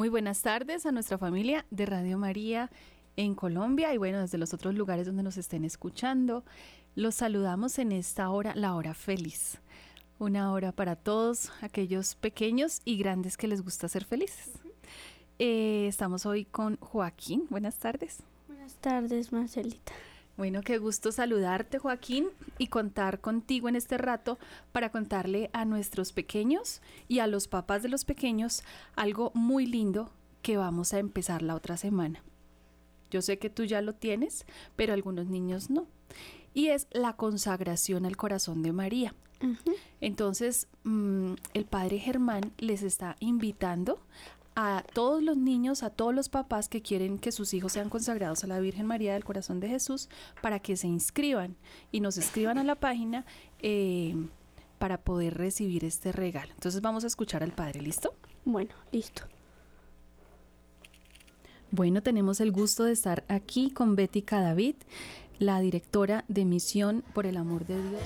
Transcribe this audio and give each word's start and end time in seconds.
Muy 0.00 0.08
buenas 0.08 0.40
tardes 0.40 0.86
a 0.86 0.92
nuestra 0.92 1.18
familia 1.18 1.66
de 1.70 1.84
Radio 1.84 2.16
María 2.16 2.70
en 3.16 3.34
Colombia 3.34 3.92
y 3.92 3.98
bueno, 3.98 4.18
desde 4.18 4.38
los 4.38 4.54
otros 4.54 4.74
lugares 4.74 5.04
donde 5.04 5.22
nos 5.22 5.36
estén 5.36 5.62
escuchando. 5.62 6.42
Los 6.94 7.16
saludamos 7.16 7.78
en 7.78 7.92
esta 7.92 8.30
hora, 8.30 8.54
la 8.54 8.74
hora 8.74 8.94
feliz. 8.94 9.58
Una 10.18 10.52
hora 10.52 10.72
para 10.72 10.96
todos 10.96 11.52
aquellos 11.60 12.14
pequeños 12.14 12.80
y 12.86 12.96
grandes 12.96 13.36
que 13.36 13.46
les 13.46 13.60
gusta 13.60 13.90
ser 13.90 14.06
felices. 14.06 14.52
Eh, 15.38 15.84
estamos 15.86 16.24
hoy 16.24 16.46
con 16.46 16.78
Joaquín. 16.78 17.44
Buenas 17.50 17.76
tardes. 17.76 18.22
Buenas 18.48 18.76
tardes, 18.76 19.34
Marcelita. 19.34 19.92
Bueno, 20.36 20.62
qué 20.62 20.78
gusto 20.78 21.12
saludarte, 21.12 21.78
Joaquín, 21.78 22.28
y 22.56 22.68
contar 22.68 23.20
contigo 23.20 23.68
en 23.68 23.76
este 23.76 23.98
rato 23.98 24.38
para 24.72 24.90
contarle 24.90 25.50
a 25.52 25.64
nuestros 25.64 26.12
pequeños 26.12 26.80
y 27.08 27.18
a 27.18 27.26
los 27.26 27.46
papás 27.46 27.82
de 27.82 27.90
los 27.90 28.04
pequeños 28.04 28.62
algo 28.96 29.32
muy 29.34 29.66
lindo 29.66 30.10
que 30.42 30.56
vamos 30.56 30.94
a 30.94 30.98
empezar 30.98 31.42
la 31.42 31.54
otra 31.54 31.76
semana. 31.76 32.22
Yo 33.10 33.22
sé 33.22 33.38
que 33.38 33.50
tú 33.50 33.64
ya 33.64 33.82
lo 33.82 33.94
tienes, 33.94 34.46
pero 34.76 34.92
algunos 34.92 35.26
niños 35.26 35.68
no. 35.68 35.86
Y 36.54 36.68
es 36.68 36.86
la 36.90 37.14
consagración 37.14 38.06
al 38.06 38.16
corazón 38.16 38.62
de 38.62 38.72
María. 38.72 39.14
Entonces, 40.00 40.68
mm, 40.84 41.32
el 41.54 41.64
padre 41.64 41.98
Germán 41.98 42.52
les 42.58 42.82
está 42.82 43.16
invitando 43.20 44.00
a 44.56 44.84
todos 44.92 45.22
los 45.22 45.36
niños, 45.36 45.82
a 45.82 45.90
todos 45.90 46.14
los 46.14 46.28
papás 46.28 46.68
que 46.68 46.82
quieren 46.82 47.18
que 47.18 47.32
sus 47.32 47.54
hijos 47.54 47.72
sean 47.72 47.88
consagrados 47.88 48.44
a 48.44 48.46
la 48.46 48.60
Virgen 48.60 48.86
María 48.86 49.14
del 49.14 49.24
Corazón 49.24 49.60
de 49.60 49.68
Jesús 49.68 50.08
para 50.42 50.58
que 50.58 50.76
se 50.76 50.86
inscriban 50.86 51.56
y 51.92 52.00
nos 52.00 52.16
escriban 52.18 52.58
a 52.58 52.64
la 52.64 52.74
página 52.74 53.24
eh, 53.60 54.14
para 54.78 54.98
poder 54.98 55.34
recibir 55.34 55.84
este 55.84 56.12
regalo. 56.12 56.52
Entonces 56.54 56.80
vamos 56.80 57.04
a 57.04 57.06
escuchar 57.06 57.42
al 57.42 57.52
Padre, 57.52 57.82
¿listo? 57.82 58.14
Bueno, 58.44 58.70
listo. 58.92 59.22
Bueno, 61.70 62.02
tenemos 62.02 62.40
el 62.40 62.50
gusto 62.50 62.84
de 62.84 62.92
estar 62.92 63.24
aquí 63.28 63.70
con 63.70 63.94
Betty 63.94 64.22
Cadavid, 64.22 64.74
la 65.38 65.60
directora 65.60 66.24
de 66.26 66.44
Misión 66.44 67.04
por 67.14 67.26
el 67.26 67.36
Amor 67.36 67.64
de 67.66 67.80
Dios. 67.80 68.02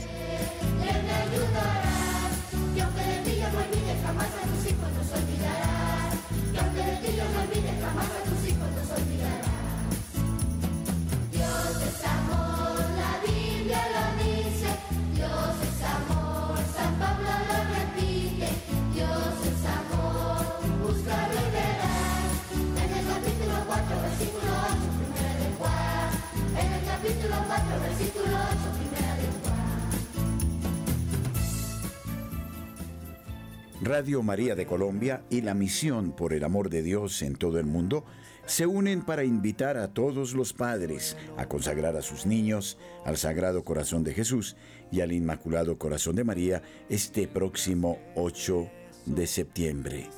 Radio 33.84 34.22
María 34.22 34.54
de 34.54 34.64
Colombia 34.64 35.26
y 35.28 35.42
la 35.42 35.52
Misión 35.52 36.12
por 36.12 36.32
el 36.32 36.44
Amor 36.44 36.70
de 36.70 36.82
Dios 36.82 37.20
en 37.20 37.34
todo 37.34 37.58
el 37.58 37.66
mundo 37.66 38.06
se 38.46 38.64
unen 38.64 39.02
para 39.02 39.24
invitar 39.24 39.76
a 39.76 39.92
todos 39.92 40.32
los 40.32 40.54
padres 40.54 41.18
a 41.36 41.46
consagrar 41.50 41.94
a 41.94 42.00
sus 42.00 42.24
niños 42.24 42.78
al 43.04 43.18
Sagrado 43.18 43.62
Corazón 43.62 44.02
de 44.02 44.14
Jesús 44.14 44.56
y 44.90 45.02
al 45.02 45.12
Inmaculado 45.12 45.78
Corazón 45.78 46.16
de 46.16 46.24
María 46.24 46.62
este 46.88 47.28
próximo 47.28 47.98
8 48.14 48.70
de 49.04 49.26
septiembre. 49.26 50.08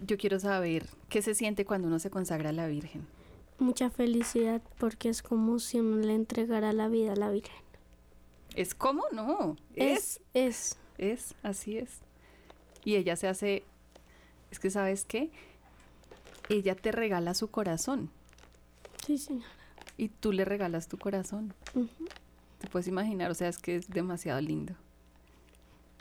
yo 0.00 0.18
quiero 0.18 0.38
saber 0.38 0.86
qué 1.08 1.22
se 1.22 1.34
siente 1.34 1.64
cuando 1.64 1.88
uno 1.88 1.98
se 1.98 2.10
consagra 2.10 2.50
a 2.50 2.52
la 2.52 2.66
Virgen 2.66 3.15
mucha 3.58 3.90
felicidad 3.90 4.62
porque 4.78 5.08
es 5.08 5.22
como 5.22 5.58
si 5.58 5.80
uno 5.80 5.96
le 5.96 6.14
entregara 6.14 6.72
la 6.72 6.88
vida 6.88 7.12
a 7.12 7.16
la 7.16 7.30
Virgen. 7.30 7.64
¿Es 8.54 8.74
como? 8.74 9.04
No. 9.12 9.56
Es. 9.74 10.20
Es. 10.34 10.78
Es, 10.98 11.34
así 11.42 11.76
es. 11.76 12.00
Y 12.84 12.96
ella 12.96 13.16
se 13.16 13.28
hace, 13.28 13.64
es 14.50 14.58
que 14.58 14.70
sabes 14.70 15.04
qué, 15.04 15.30
ella 16.48 16.74
te 16.74 16.92
regala 16.92 17.34
su 17.34 17.48
corazón. 17.50 18.10
Sí, 19.04 19.18
señora. 19.18 19.46
Y 19.98 20.08
tú 20.08 20.32
le 20.32 20.44
regalas 20.44 20.88
tu 20.88 20.96
corazón. 20.96 21.52
Te 22.58 22.68
puedes 22.68 22.88
imaginar, 22.88 23.30
o 23.30 23.34
sea, 23.34 23.48
es 23.48 23.58
que 23.58 23.76
es 23.76 23.88
demasiado 23.88 24.40
lindo 24.40 24.74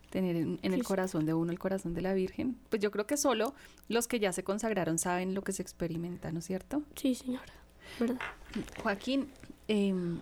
tener 0.09 0.35
en, 0.35 0.59
el 0.61 0.83
corazón 0.83 1.25
de 1.25 1.33
uno 1.33 1.51
el 1.51 1.59
corazón 1.59 1.93
de 1.93 2.01
la 2.01 2.13
Virgen. 2.13 2.57
Pues 2.69 2.81
yo 2.81 2.91
creo 2.91 3.05
que 3.05 3.17
solo 3.17 3.53
los 3.87 4.07
que 4.07 4.19
ya 4.19 4.31
se 4.31 4.43
consagraron 4.43 4.97
saben 4.97 5.33
lo 5.33 5.43
que 5.43 5.51
se 5.51 5.61
experimenta, 5.61 6.31
¿no 6.31 6.39
es 6.39 6.45
cierto? 6.45 6.83
Sí, 6.95 7.15
señora, 7.15 7.53
¿verdad? 7.99 8.19
Joaquín, 8.81 9.29
em, 9.67 10.19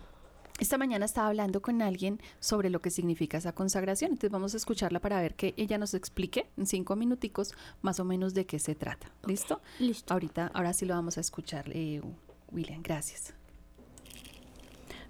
esta 0.60 0.78
mañana 0.78 1.06
estaba 1.06 1.28
hablando 1.28 1.62
con 1.62 1.82
alguien 1.82 2.20
sobre 2.40 2.70
lo 2.70 2.82
que 2.82 2.92
significa 2.92 3.38
esa 3.38 3.54
consagración, 3.54 4.12
entonces 4.12 4.32
vamos 4.32 4.54
a 4.54 4.58
escucharla 4.58 5.00
para 5.00 5.20
ver 5.20 5.36
que 5.36 5.54
ella 5.58 5.78
nos 5.78 5.94
explique 5.94 6.48
en 6.58 6.68
cinco 6.68 6.96
minuticos 6.96 7.54
más 7.82 8.00
o 8.00 8.06
menos 8.06 8.34
de 8.34 8.46
qué 8.46 8.60
se 8.60 8.76
trata. 8.76 9.12
¿Listo? 9.26 9.62
Listo. 9.80 10.14
Ahorita, 10.14 10.52
ahora 10.54 10.74
sí 10.74 10.86
lo 10.86 10.94
vamos 10.94 11.18
a 11.18 11.22
escuchar, 11.22 11.70
eh, 11.74 12.02
William, 12.52 12.82
gracias. 12.84 13.34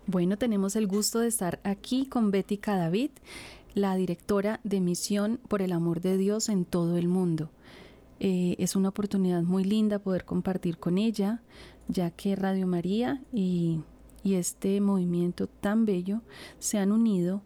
Bueno, 0.05 0.37
tenemos 0.37 0.75
el 0.75 0.87
gusto 0.87 1.19
de 1.19 1.27
estar 1.27 1.59
aquí 1.63 2.07
con 2.07 2.29
Betty 2.29 2.57
Cadavid 2.57 3.11
la 3.73 3.95
directora 3.95 4.59
de 4.63 4.81
Misión 4.81 5.39
por 5.47 5.61
el 5.61 5.71
Amor 5.71 6.01
de 6.01 6.17
Dios 6.17 6.49
en 6.49 6.65
todo 6.65 6.97
el 6.97 7.07
mundo. 7.07 7.49
Eh, 8.19 8.55
es 8.59 8.75
una 8.75 8.89
oportunidad 8.89 9.43
muy 9.43 9.63
linda 9.63 9.99
poder 9.99 10.25
compartir 10.25 10.77
con 10.77 10.97
ella, 10.97 11.41
ya 11.87 12.11
que 12.11 12.35
Radio 12.35 12.67
María 12.67 13.21
y, 13.33 13.81
este 14.23 14.79
movimiento 14.79 15.47
tan 15.47 15.85
bello 15.85 16.21
se 16.57 16.77
han 16.77 16.93
unido 16.93 17.41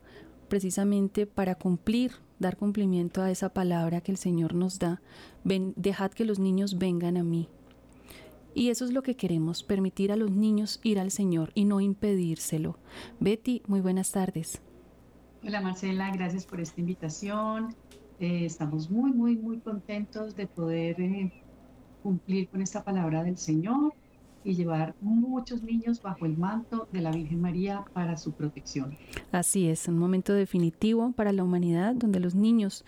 precisamente 0.48 1.26
para 1.26 1.56
cumplir, 1.56 2.12
dar 2.38 2.56
cumplimiento 2.56 3.24
a 3.24 3.32
esa 3.32 3.50
palabra 3.50 4.02
que 4.02 4.12
el 4.12 4.18
Señor 4.20 4.54
nos 4.54 4.78
da, 4.78 5.02
dejad 5.44 6.12
que 6.12 6.24
los 6.24 6.38
niños 6.38 6.78
vengan 6.78 7.18
a 7.18 7.24
mí. 7.24 7.50
Y 8.54 8.70
eso 8.70 8.86
es 8.86 8.94
lo 8.94 9.02
que 9.02 9.16
queremos, 9.16 9.64
permitir 9.64 10.12
a 10.12 10.16
los 10.16 10.30
niños 10.30 10.80
ir 10.84 11.00
al 11.00 11.10
Señor 11.10 11.52
y 11.56 11.66
no 11.66 11.82
impedírselo. 11.82 12.78
Betty, 13.20 13.64
muy 13.66 13.82
buenas 13.82 14.12
tardes. 14.12 14.62
Hola 15.48 15.62
Marcela, 15.62 16.12
gracias 16.12 16.46
por 16.46 16.60
esta 16.60 16.82
invitación. 16.82 17.74
Eh, 18.20 18.44
estamos 18.44 18.90
muy, 18.90 19.14
muy, 19.14 19.38
muy 19.38 19.60
contentos 19.60 20.36
de 20.36 20.46
poder 20.46 21.00
eh, 21.00 21.32
cumplir 22.04 22.50
con 22.50 22.62
esta 22.62 22.84
palabra 22.84 23.24
del 23.24 23.38
Señor 23.38 23.94
y 24.44 24.56
llevar 24.56 24.94
muchos 25.00 25.64
niños 25.64 26.02
bajo 26.02 26.26
el 26.26 26.38
manto 26.38 26.90
de 26.92 27.00
la 27.00 27.12
Virgen 27.12 27.40
María 27.40 27.86
para 27.94 28.18
su 28.18 28.34
protección. 28.34 28.98
Así 29.32 29.70
es, 29.70 29.88
un 29.88 29.98
momento 29.98 30.34
definitivo 30.34 31.14
para 31.14 31.32
la 31.32 31.46
humanidad 31.46 31.96
donde 31.96 32.20
los 32.20 32.36
niños 32.36 32.84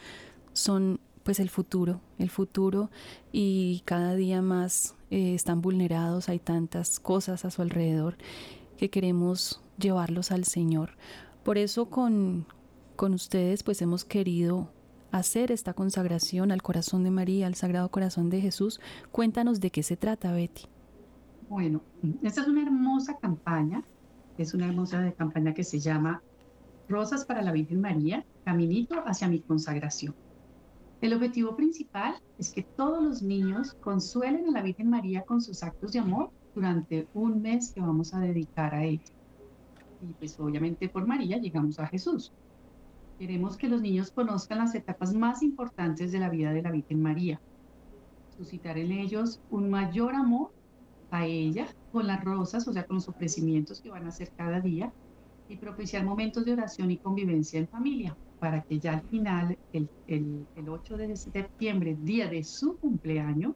son 0.52 1.00
pues 1.24 1.40
el 1.40 1.50
futuro, 1.50 2.02
el 2.18 2.30
futuro 2.30 2.90
y 3.32 3.84
cada 3.86 4.16
día 4.16 4.42
más 4.42 4.98
eh, 5.12 5.34
están 5.34 5.62
vulnerados, 5.62 6.28
hay 6.28 6.40
tantas 6.40 7.00
cosas 7.00 7.46
a 7.46 7.52
su 7.52 7.62
alrededor 7.62 8.18
que 8.76 8.90
queremos 8.90 9.62
llevarlos 9.78 10.34
al 10.34 10.44
Señor 10.44 10.92
Por 11.50 11.58
eso 11.58 11.90
con, 11.90 12.46
con 12.96 13.16
ustedes 13.16 13.64
pues 13.64 13.82
hemos 13.82 14.06
querido 14.06 14.72
hacer 15.12 15.52
esta 15.52 15.74
consagración 15.74 16.52
al 16.52 16.62
corazón 16.62 17.04
de 17.04 17.10
María, 17.10 17.48
al 17.48 17.56
Sagrado 17.56 17.90
Corazón 17.90 18.30
de 18.30 18.40
Jesús. 18.40 18.80
Cuéntanos 19.12 19.60
de 19.60 19.72
qué 19.72 19.82
se 19.82 19.98
trata, 19.98 20.32
Betty. 20.32 20.68
Bueno, 21.50 21.82
esta 22.22 22.42
es 22.42 22.48
una 22.48 22.62
hermosa 22.62 23.18
campaña, 23.18 23.84
es 24.38 24.54
una 24.54 24.68
hermosa 24.68 25.12
campaña 25.14 25.56
que 25.56 25.64
se 25.64 25.80
llama 25.80 26.22
Rosas 26.88 27.26
para 27.26 27.42
la 27.42 27.52
Virgen 27.52 27.82
María, 27.82 28.24
Caminito 28.46 29.02
hacia 29.08 29.28
mi 29.28 29.40
consagración. 29.40 30.14
El 31.02 31.14
objetivo 31.14 31.56
principal 31.56 32.14
es 32.38 32.52
que 32.52 32.62
todos 32.62 33.02
los 33.04 33.24
niños 33.24 33.74
consuelen 33.82 34.50
a 34.50 34.52
la 34.52 34.62
Virgen 34.62 34.92
María 34.92 35.24
con 35.24 35.42
sus 35.42 35.64
actos 35.64 35.94
de 35.94 35.98
amor 35.98 36.30
durante 36.54 37.08
un 37.16 37.42
mes 37.42 37.72
que 37.72 37.82
vamos 37.82 38.14
a 38.14 38.20
dedicar 38.20 38.76
a 38.76 38.84
ella. 38.84 39.19
Y 40.02 40.14
pues 40.14 40.40
obviamente 40.40 40.90
por 40.90 41.08
María 41.08 41.38
llegamos 41.38 41.80
a 41.80 41.88
Jesús. 41.88 42.32
Queremos 43.18 43.58
que 43.58 43.68
los 43.68 43.82
niños 43.82 44.12
conozcan 44.12 44.60
las 44.60 44.76
etapas 44.76 45.14
más 45.14 45.44
importantes 45.44 46.12
de 46.12 46.20
la 46.20 46.30
vida 46.30 46.54
de 46.54 46.62
la 46.62 46.72
Virgen 46.72 47.02
María, 47.02 47.42
suscitar 48.38 48.78
en 48.78 48.94
ellos 48.94 49.42
un 49.50 49.70
mayor 49.70 50.16
amor 50.16 50.52
a 51.12 51.26
ella 51.26 51.68
con 51.92 52.08
las 52.08 52.24
rosas, 52.24 52.68
o 52.68 52.74
sea, 52.74 52.86
con 52.86 52.96
los 52.96 53.10
ofrecimientos 53.10 53.82
que 53.82 53.90
van 53.90 54.06
a 54.06 54.10
hacer 54.10 54.32
cada 54.38 54.62
día, 54.62 54.94
y 55.50 55.58
propiciar 55.58 56.06
momentos 56.06 56.46
de 56.46 56.54
oración 56.54 56.92
y 56.92 56.98
convivencia 56.98 57.60
en 57.60 57.68
familia, 57.68 58.16
para 58.40 58.62
que 58.62 58.80
ya 58.80 58.94
al 58.94 59.02
final, 59.02 59.58
el, 59.74 59.90
el, 60.08 60.70
8 60.70 60.98
de 60.98 61.18
septiembre, 61.18 61.98
día 62.02 62.30
de 62.30 62.44
su 62.44 62.78
cumpleaños, 62.78 63.56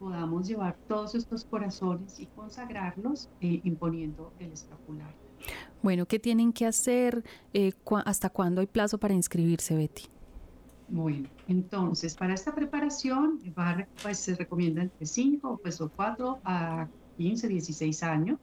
podamos 0.00 0.48
llevar 0.48 0.76
todos 0.88 1.14
estos 1.14 1.44
corazones 1.44 2.18
y 2.18 2.26
consagrarlos 2.26 3.28
eh, 3.40 3.60
imponiendo 3.62 4.32
el 4.38 4.50
escapular. 4.52 5.14
Bueno, 5.82 6.06
¿qué 6.06 6.18
tienen 6.18 6.52
que 6.52 6.66
hacer? 6.66 7.22
Eh, 7.52 7.72
¿Hasta 8.06 8.30
cuándo 8.30 8.62
hay 8.62 8.66
plazo 8.66 8.98
para 8.98 9.14
inscribirse, 9.14 9.76
Betty? 9.76 10.04
Bueno, 10.88 11.28
entonces 11.46 12.16
para 12.16 12.34
esta 12.34 12.54
preparación 12.54 13.40
pues, 14.02 14.18
se 14.18 14.34
recomienda 14.34 14.82
entre 14.82 15.06
5 15.06 15.60
pues, 15.62 15.80
o 15.80 15.88
4 15.88 16.40
a 16.44 16.88
15, 17.18 17.48
16 17.48 18.02
años. 18.02 18.38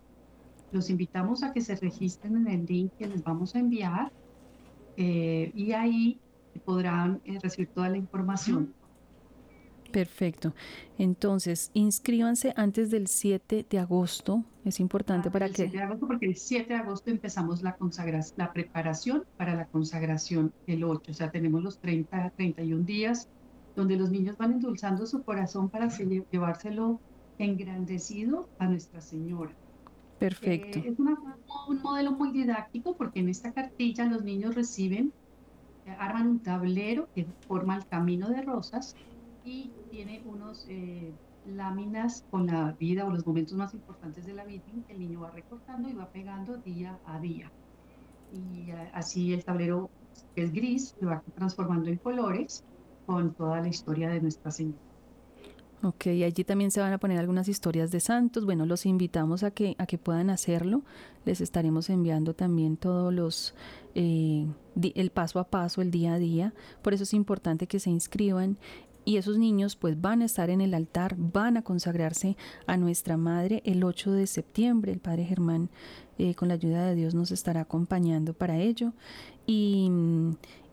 Los 0.72 0.90
invitamos 0.90 1.44
a 1.44 1.54
que 1.54 1.62
se 1.62 1.76
registren 1.76 2.38
en 2.38 2.48
el 2.48 2.66
link 2.66 2.92
que 2.98 3.08
les 3.08 3.24
vamos 3.24 3.56
a 3.56 3.60
enviar 3.60 4.12
eh, 4.96 5.52
y 5.56 5.72
ahí 5.74 6.20
podrán 6.66 7.22
eh, 7.26 7.40
recibir 7.42 7.70
toda 7.70 7.90
la 7.90 7.98
información. 7.98 8.74
Perfecto. 9.92 10.54
Entonces, 10.98 11.72
inscríbanse 11.74 12.54
antes 12.56 12.92
del 12.92 13.08
7 13.08 13.66
de 13.70 13.80
agosto. 13.80 14.44
Es 14.66 14.80
importante 14.80 15.32
para 15.32 15.48
que... 15.48 15.56
7 15.56 15.78
de 15.78 15.84
agosto, 15.84 16.08
porque 16.08 16.26
el 16.26 16.36
7 16.36 16.74
de 16.74 16.80
agosto 16.80 17.10
empezamos 17.10 17.62
la, 17.62 17.78
la 18.36 18.54
preparación 18.54 19.26
para 19.38 19.56
la 19.56 19.66
consagración 19.66 20.54
el 20.66 20.84
8. 20.84 21.12
O 21.12 21.14
sea, 21.14 21.32
tenemos 21.32 21.64
los 21.64 21.80
30, 21.80 22.32
31 22.36 22.84
días 22.84 23.30
donde 23.76 23.96
los 23.96 24.10
niños 24.10 24.38
van 24.38 24.54
endulzando 24.54 25.06
su 25.06 25.24
corazón 25.24 25.70
para 25.70 25.88
llevárselo 25.88 27.00
engrandecido 27.38 28.50
a 28.58 28.68
Nuestra 28.68 29.02
Señora. 29.02 29.52
Perfecto. 30.20 30.80
Eh, 30.80 30.88
es 30.88 31.00
un 31.00 31.82
modelo 31.84 32.12
muy 32.12 32.32
didáctico 32.32 32.96
porque 32.98 33.20
en 33.20 33.30
esta 33.30 33.54
cartilla 33.54 34.06
los 34.06 34.24
niños 34.24 34.56
reciben, 34.56 35.14
eh, 35.86 35.96
arman 36.00 36.28
un 36.28 36.40
tablero 36.40 37.08
que 37.14 37.28
forma 37.48 37.76
el 37.78 37.86
camino 37.86 38.30
de 38.30 38.42
rosas 38.42 38.96
y 39.48 39.72
tiene 39.90 40.22
unos 40.26 40.66
eh, 40.68 41.14
láminas 41.46 42.26
con 42.30 42.48
la 42.48 42.74
vida 42.74 43.06
o 43.06 43.10
los 43.10 43.26
momentos 43.26 43.54
más 43.54 43.74
importantes 43.74 44.26
de 44.26 44.34
la 44.34 44.44
Virgen 44.44 44.84
que 44.84 44.94
el 44.94 45.00
niño 45.00 45.22
va 45.22 45.32
recortando 45.32 45.88
y 45.90 45.94
va 45.94 46.10
pegando 46.12 46.58
día 46.58 47.00
a 47.06 47.20
día. 47.20 47.50
Y 48.34 48.72
eh, 48.72 48.92
así 48.94 49.34
el 49.34 49.46
tablero 49.46 49.90
que 50.36 50.44
es 50.44 50.52
gris 50.52 50.96
se 51.00 51.06
va 51.06 51.24
transformando 51.36 51.90
en 51.90 51.98
colores 51.98 52.64
con 53.06 53.34
toda 53.34 53.62
la 53.62 53.70
historia 53.70 54.10
de 54.10 54.20
Nuestra 54.20 54.52
Señora. 54.52 54.88
Ok, 55.84 56.08
allí 56.08 56.44
también 56.44 56.72
se 56.72 56.82
van 56.82 56.92
a 56.92 56.98
poner 56.98 57.20
algunas 57.20 57.48
historias 57.48 57.92
de 57.92 58.00
santos. 58.00 58.46
Bueno, 58.46 58.66
los 58.66 58.88
invitamos 58.88 59.44
a 59.44 59.52
que, 59.52 59.76
a 59.78 59.86
que 59.86 60.00
puedan 60.00 60.32
hacerlo. 60.32 60.82
Les 61.24 61.40
estaremos 61.40 61.92
enviando 61.92 62.34
también 62.34 62.78
todos 62.78 63.14
los, 63.14 63.54
eh, 63.94 64.48
el 64.96 65.12
paso 65.12 65.40
a 65.40 65.44
paso, 65.44 65.84
el 65.84 65.92
día 65.92 66.16
a 66.16 66.20
día. 66.20 66.56
Por 66.82 66.96
eso 66.96 67.04
es 67.04 67.14
importante 67.14 67.68
que 67.68 67.80
se 67.80 67.92
inscriban 67.92 68.58
y 69.08 69.16
esos 69.16 69.38
niños 69.38 69.78
pues 69.78 70.02
van 70.02 70.22
a 70.22 70.26
estar 70.26 70.50
en 70.50 70.60
el 70.60 70.74
altar, 70.74 71.16
van 71.18 71.56
a 71.56 71.62
consagrarse 71.62 72.36
a 72.66 72.76
nuestra 72.76 73.16
Madre 73.16 73.62
el 73.64 73.86
8 73.86 74.12
de 74.12 74.28
septiembre. 74.28 74.92
El 74.92 75.00
Padre 75.00 75.24
Germán 75.24 75.70
eh, 76.18 76.36
con 76.36 76.50
la 76.50 76.56
ayuda 76.56 76.88
de 76.88 76.96
Dios 76.96 77.16
nos 77.16 77.32
estará 77.32 77.62
acompañando 77.62 78.34
para 78.34 78.60
ello. 78.60 78.92
Y, 79.46 79.90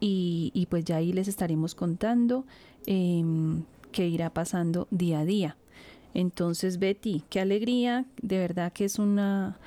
Y, 0.00 0.50
y 0.52 0.66
pues 0.66 0.84
ya 0.84 0.96
ahí 0.96 1.12
les 1.12 1.28
estaremos 1.28 1.76
contando 1.76 2.44
Em, 2.86 3.64
que 3.92 4.08
irá 4.08 4.30
pasando 4.30 4.88
día 4.90 5.20
a 5.20 5.24
día. 5.24 5.56
Entonces, 6.14 6.78
Betty, 6.78 7.22
qué 7.30 7.40
alegría, 7.40 8.06
de 8.20 8.38
verdad 8.38 8.72
que 8.72 8.84
es 8.84 8.98
una 8.98 9.58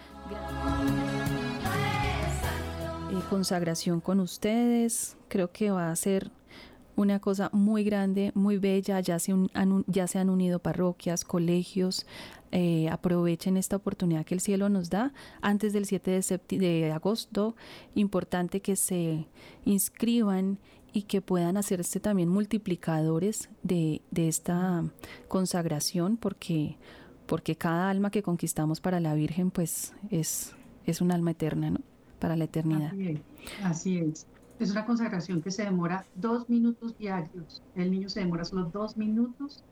eh, 3.12 3.20
consagración 3.30 4.02
con 4.02 4.20
ustedes. 4.20 5.16
Creo 5.28 5.52
que 5.52 5.72
va 5.72 5.92
a 5.92 5.96
ser 5.96 6.32
una 6.96 7.20
cosa 7.20 7.50
muy 7.52 7.84
grande, 7.84 8.32
muy 8.36 8.58
bella. 8.58 9.00
Ya 9.00 9.20
se, 9.20 9.34
ya 9.88 10.08
se 10.08 10.20
han 10.20 10.30
unido 10.30 10.60
parroquias, 10.60 11.24
colegios. 11.24 12.06
Eh, 12.52 12.88
aprovechen 12.90 13.58
esta 13.58 13.76
oportunidad 13.76 14.26
que 14.26 14.34
el 14.34 14.40
cielo 14.40 14.70
nos 14.70 14.90
da 14.90 15.14
antes 15.42 15.74
del 15.74 15.86
7 15.86 16.22
de, 16.22 16.58
de 16.58 16.92
agosto. 16.92 17.56
Importante 17.96 18.62
que 18.62 18.76
se 18.76 19.26
inscriban 19.66 20.60
y 20.96 21.02
que 21.02 21.22
puedan 21.22 21.58
hacerse 21.58 22.00
también 22.00 22.30
multiplicadores 22.30 23.50
de, 23.64 24.02
esta 24.16 24.86
consagración, 25.28 26.16
porque, 26.16 26.78
porque 27.26 27.58
cada 27.58 27.90
alma 27.90 28.12
que 28.12 28.24
conquistamos 28.24 28.80
para 28.80 29.02
la 29.02 29.14
Virgen, 29.14 29.52
pues 29.52 29.94
es, 30.10 30.56
es 30.86 31.02
un 31.02 31.12
alma 31.12 31.32
eterna, 31.32 31.70
¿no? 31.70 31.82
Para 32.18 32.38
la 32.38 32.46
eternidad. 32.46 32.94
Así 32.94 33.10
es, 33.10 33.22
así 33.62 33.98
es. 33.98 34.28
Es 34.58 34.72
una 34.72 34.86
consagración 34.86 35.42
que 35.42 35.52
se 35.52 35.66
demora 35.66 36.06
dos 36.16 36.50
minutos 36.50 36.98
diarios. 36.98 37.62
El 37.76 37.92
niño 37.92 38.08
se 38.08 38.22
demora 38.22 38.46
solo 38.46 38.72
dos 38.74 38.96
minutos 38.96 39.66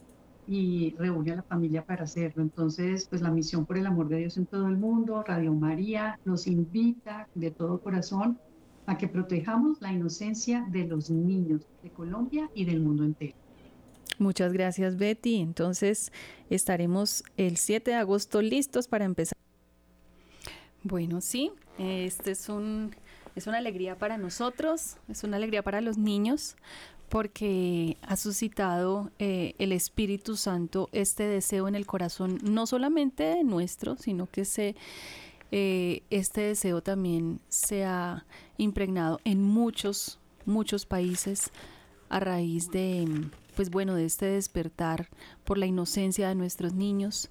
y 0.45 0.93
reúne 0.97 1.31
a 1.31 1.35
la 1.37 1.43
familia 1.43 1.85
para 1.85 2.03
hacerlo. 2.03 2.43
Entonces, 2.43 3.07
pues 3.09 3.21
la 3.21 3.31
misión 3.31 3.65
por 3.65 3.77
el 3.77 3.87
amor 3.87 4.09
de 4.09 4.17
Dios 4.17 4.35
en 4.35 4.45
todo 4.45 4.67
el 4.67 4.75
mundo, 4.75 5.23
Radio 5.25 5.53
María 5.53 6.19
nos 6.25 6.47
invita 6.47 7.29
de 7.33 7.49
todo 7.49 7.79
corazón 7.79 8.37
a 8.85 8.97
que 8.97 9.07
protejamos 9.07 9.81
la 9.81 9.93
inocencia 9.93 10.65
de 10.69 10.85
los 10.85 11.09
niños 11.09 11.61
de 11.81 11.89
Colombia 11.89 12.49
y 12.53 12.65
del 12.65 12.79
mundo 12.79 13.03
entero. 13.03 13.35
Muchas 14.19 14.53
gracias 14.53 14.97
Betty. 14.97 15.37
Entonces 15.37 16.11
estaremos 16.49 17.23
el 17.37 17.57
7 17.57 17.91
de 17.91 17.97
agosto 17.97 18.41
listos 18.41 18.87
para 18.87 19.05
empezar. 19.05 19.37
Bueno, 20.83 21.21
sí, 21.21 21.51
este 21.77 22.31
es 22.31 22.49
un 22.49 22.91
es 23.35 23.47
una 23.47 23.57
alegría 23.57 23.97
para 23.97 24.17
nosotros, 24.17 24.97
es 25.09 25.23
una 25.23 25.37
alegría 25.37 25.63
para 25.63 25.81
los 25.81 25.97
niños, 25.97 26.55
porque 27.09 27.97
ha 28.01 28.15
suscitado 28.15 29.11
eh, 29.19 29.55
el 29.57 29.71
Espíritu 29.71 30.35
Santo 30.35 30.89
este 30.91 31.23
deseo 31.23 31.67
en 31.67 31.75
el 31.75 31.85
corazón, 31.85 32.39
no 32.43 32.67
solamente 32.67 33.23
de 33.23 33.43
nuestro, 33.43 33.97
sino 33.97 34.27
que 34.27 34.45
se 34.45 34.75
eh, 35.55 36.01
este 36.09 36.41
deseo 36.41 36.81
también 36.81 37.39
se 37.47 37.85
ha 37.85 38.25
impregnado 38.57 39.19
en 39.23 39.43
muchos, 39.43 40.17
muchos 40.47 40.87
países 40.87 41.51
a 42.09 42.19
raíz 42.19 42.71
de, 42.71 43.29
pues 43.55 43.69
bueno, 43.69 43.93
de 43.93 44.05
este 44.05 44.25
despertar 44.25 45.09
por 45.43 45.59
la 45.59 45.67
inocencia 45.67 46.27
de 46.27 46.33
nuestros 46.33 46.73
niños, 46.73 47.29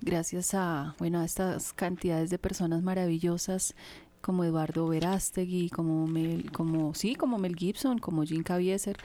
gracias 0.00 0.54
a, 0.54 0.94
bueno, 1.00 1.18
a 1.18 1.24
estas 1.24 1.72
cantidades 1.72 2.30
de 2.30 2.38
personas 2.38 2.84
maravillosas 2.84 3.74
como 4.20 4.44
Eduardo 4.44 4.86
Verástegui, 4.86 5.68
como 5.68 6.06
Mel, 6.06 6.52
como 6.52 6.94
sí, 6.94 7.16
como 7.16 7.36
Mel 7.36 7.56
Gibson, 7.56 7.98
como 7.98 8.22
Jim 8.22 8.44
Caviezer 8.44 8.96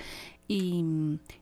y, 0.48 0.86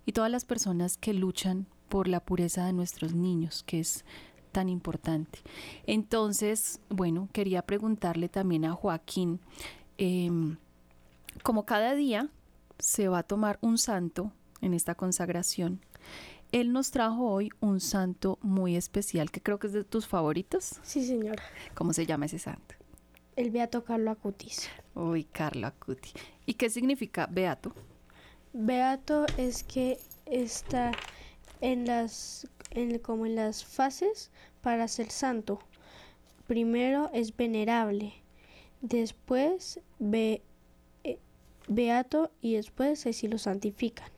y 0.05 0.13
todas 0.13 0.31
las 0.31 0.45
personas 0.45 0.95
que 0.95 1.13
luchan 1.13 1.65
por 1.89 2.07
la 2.07 2.21
pureza 2.21 2.65
de 2.65 2.71
nuestros 2.71 3.13
niños, 3.13 3.63
que 3.63 3.81
es 3.81 4.05
tan 4.51 4.70
importante. 4.70 5.39
Entonces, 5.86 6.79
bueno, 6.89 7.29
quería 7.34 7.62
preguntarle 7.62 8.29
también 8.29 8.65
a 8.65 8.74
Joaquín, 8.74 9.39
em, 9.98 10.58
como 11.44 11.65
cada 11.65 11.96
día 11.96 12.29
se 12.79 13.08
va 13.08 13.20
a 13.20 13.24
tomar 13.24 13.60
un 13.62 13.77
santo 13.77 14.32
en 14.62 14.74
esta 14.74 14.96
consagración, 14.96 15.82
él 16.51 16.74
nos 16.74 16.91
trajo 16.91 17.29
hoy 17.29 17.51
un 17.60 17.79
santo 17.79 18.39
muy 18.41 18.75
especial 18.75 19.29
que 19.29 19.41
creo 19.41 19.60
que 19.60 19.68
es 19.68 19.74
de 19.74 19.84
tus 19.84 20.08
favoritos. 20.08 20.79
Sí, 20.82 21.06
señora. 21.06 21.44
¿Cómo 21.75 21.94
se 21.94 22.06
llama 22.06 22.25
ese 22.25 22.39
santo? 22.39 22.75
El 23.36 23.51
Beato 23.51 23.84
Carlo 23.84 24.12
Acutis. 24.12 24.68
Uy, 24.96 25.25
Carlo 25.25 25.68
Acuti. 25.68 26.12
¿Y 26.46 26.56
qué 26.56 26.70
significa 26.70 27.27
beato? 27.27 27.74
Beato 28.53 29.27
es 29.38 29.63
que 29.63 30.00
está 30.25 30.91
en 31.62 31.86
las 31.86 32.48
en- 32.71 32.99
como 32.99 33.25
en 33.25 33.35
las 33.35 33.63
fases 33.65 34.31
para 34.61 34.88
ser 34.88 35.09
santo. 35.11 35.59
Primero 36.47 37.09
es 37.13 37.35
venerable, 37.35 38.13
después 38.81 39.79
be- 39.99 40.41
eh, 41.03 41.19
beato 41.67 42.31
y 42.41 42.55
después 42.55 43.05
así 43.05 43.27
lo 43.27 43.38
santifican. 43.38 44.09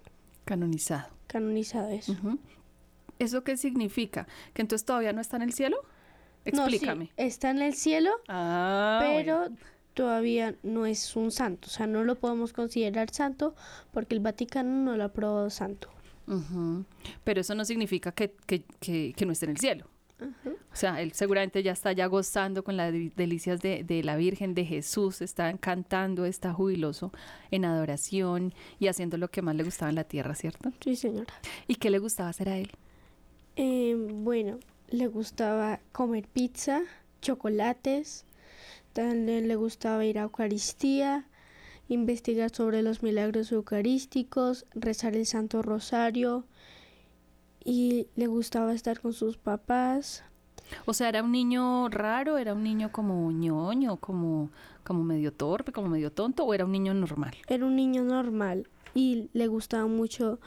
Canonizado. 0.46 1.10
Canonizado 1.28 1.90
eso. 1.90 2.14
Ujú. 2.14 2.40
¿Eso 3.20 3.44
qué 3.44 3.58
significa? 3.58 4.28
¿Que 4.54 4.62
entonces 4.62 4.86
todavía 4.86 5.14
no 5.14 5.22
está 5.22 5.38
en 5.38 5.44
el 5.44 5.54
cielo? 5.54 5.78
No, 6.54 6.68
sí, 6.68 6.76
Explícame. 6.76 7.12
está 7.18 7.52
en 7.52 7.62
el 7.62 7.76
cielo, 7.76 8.12
Ah, 8.28 9.00
pero 9.04 9.40
bueno. 9.42 9.58
todavía 9.94 10.56
no 10.64 10.86
es 10.88 11.16
un 11.16 11.30
santo. 11.32 11.68
O 11.68 11.72
sea, 11.72 11.86
no 11.86 12.04
lo 12.04 12.16
podemos 12.16 12.52
considerar 12.52 13.12
santo 13.12 13.54
porque 13.92 14.16
el 14.16 14.22
Vaticano 14.22 14.70
no 14.84 14.98
lo 14.98 15.04
ha 15.04 15.08
aprobado 15.08 15.50
santo. 15.52 15.90
Pero 17.24 17.42
eso 17.42 17.56
no 17.56 17.66
significa 17.66 18.12
que, 18.12 18.34
que- 18.46 18.64
que- 18.80 19.14
que 19.16 19.26
no 19.26 19.32
esté 19.32 19.46
en 19.46 19.52
el 19.52 19.58
cielo. 19.58 19.86
O 20.22 20.76
sea, 20.76 21.02
él 21.02 21.14
seguramente 21.14 21.64
ya 21.64 21.72
está 21.72 21.92
ya 21.94 22.06
gozando 22.06 22.64
con 22.64 22.78
las 22.78 22.94
de- 22.94 23.12
delicias 23.16 23.60
de, 23.60 23.84
de 23.84 24.04
la 24.04 24.16
Virgen, 24.16 24.54
de 24.54 24.66
Jesús, 24.66 25.20
está 25.22 25.52
cantando, 25.58 26.26
está 26.26 26.54
jubiloso 26.54 27.12
en 27.50 27.66
adoración 27.66 28.54
y 28.80 28.88
haciendo 28.88 29.18
lo 29.18 29.30
que 29.30 29.42
más 29.42 29.56
le 29.56 29.64
gustaba 29.64 29.90
en 29.90 29.96
la 29.96 30.04
tierra, 30.04 30.36
¿cierto? 30.36 30.72
Sí, 30.84 30.96
señora. 30.96 31.34
¿Y 31.68 31.76
qué 31.76 31.90
le 31.90 31.98
gustaba 31.98 32.30
hacer 32.30 32.50
a 32.50 32.58
él? 32.58 32.70
Eh, 33.56 33.96
bueno, 33.98 34.60
le 34.90 35.08
gustaba 35.08 35.80
comer 35.92 36.28
pizza, 36.28 36.84
chocolates, 37.22 38.26
también 38.94 39.48
le 39.48 39.56
gustaba 39.56 40.06
ir 40.06 40.20
a 40.20 40.24
Eucaristía, 40.24 41.26
investigar 41.92 42.50
sobre 42.56 42.82
los 42.82 43.04
milagros 43.04 43.52
eucarísticos, 43.52 44.66
rezar 44.74 45.16
el 45.16 45.26
Santo 45.26 45.62
Rosario 45.62 46.46
y 47.64 48.08
le 48.16 48.28
gustaba 48.28 48.74
estar 48.74 49.02
con 49.02 49.14
sus 49.14 49.38
papás. 49.38 50.24
O 50.86 50.94
sea, 50.94 51.10
¿era 51.10 51.22
un 51.22 51.34
niño 51.34 51.90
raro? 51.90 52.38
¿Era 52.38 52.54
un 52.54 52.64
niño 52.64 52.94
como 52.94 53.30
ñoño, 53.32 53.98
como, 53.98 54.50
como 54.86 55.04
medio 55.04 55.34
torpe, 55.34 55.74
como 55.74 55.90
medio 55.90 56.12
tonto? 56.12 56.46
¿O 56.46 56.54
era 56.54 56.64
un 56.64 56.72
niño 56.72 56.94
normal? 56.94 57.36
Era 57.48 57.66
un 57.66 57.76
niño 57.76 58.04
normal 58.04 58.68
y 58.94 59.30
le 59.34 59.48
gustaba 59.48 59.88
mucho 59.88 60.40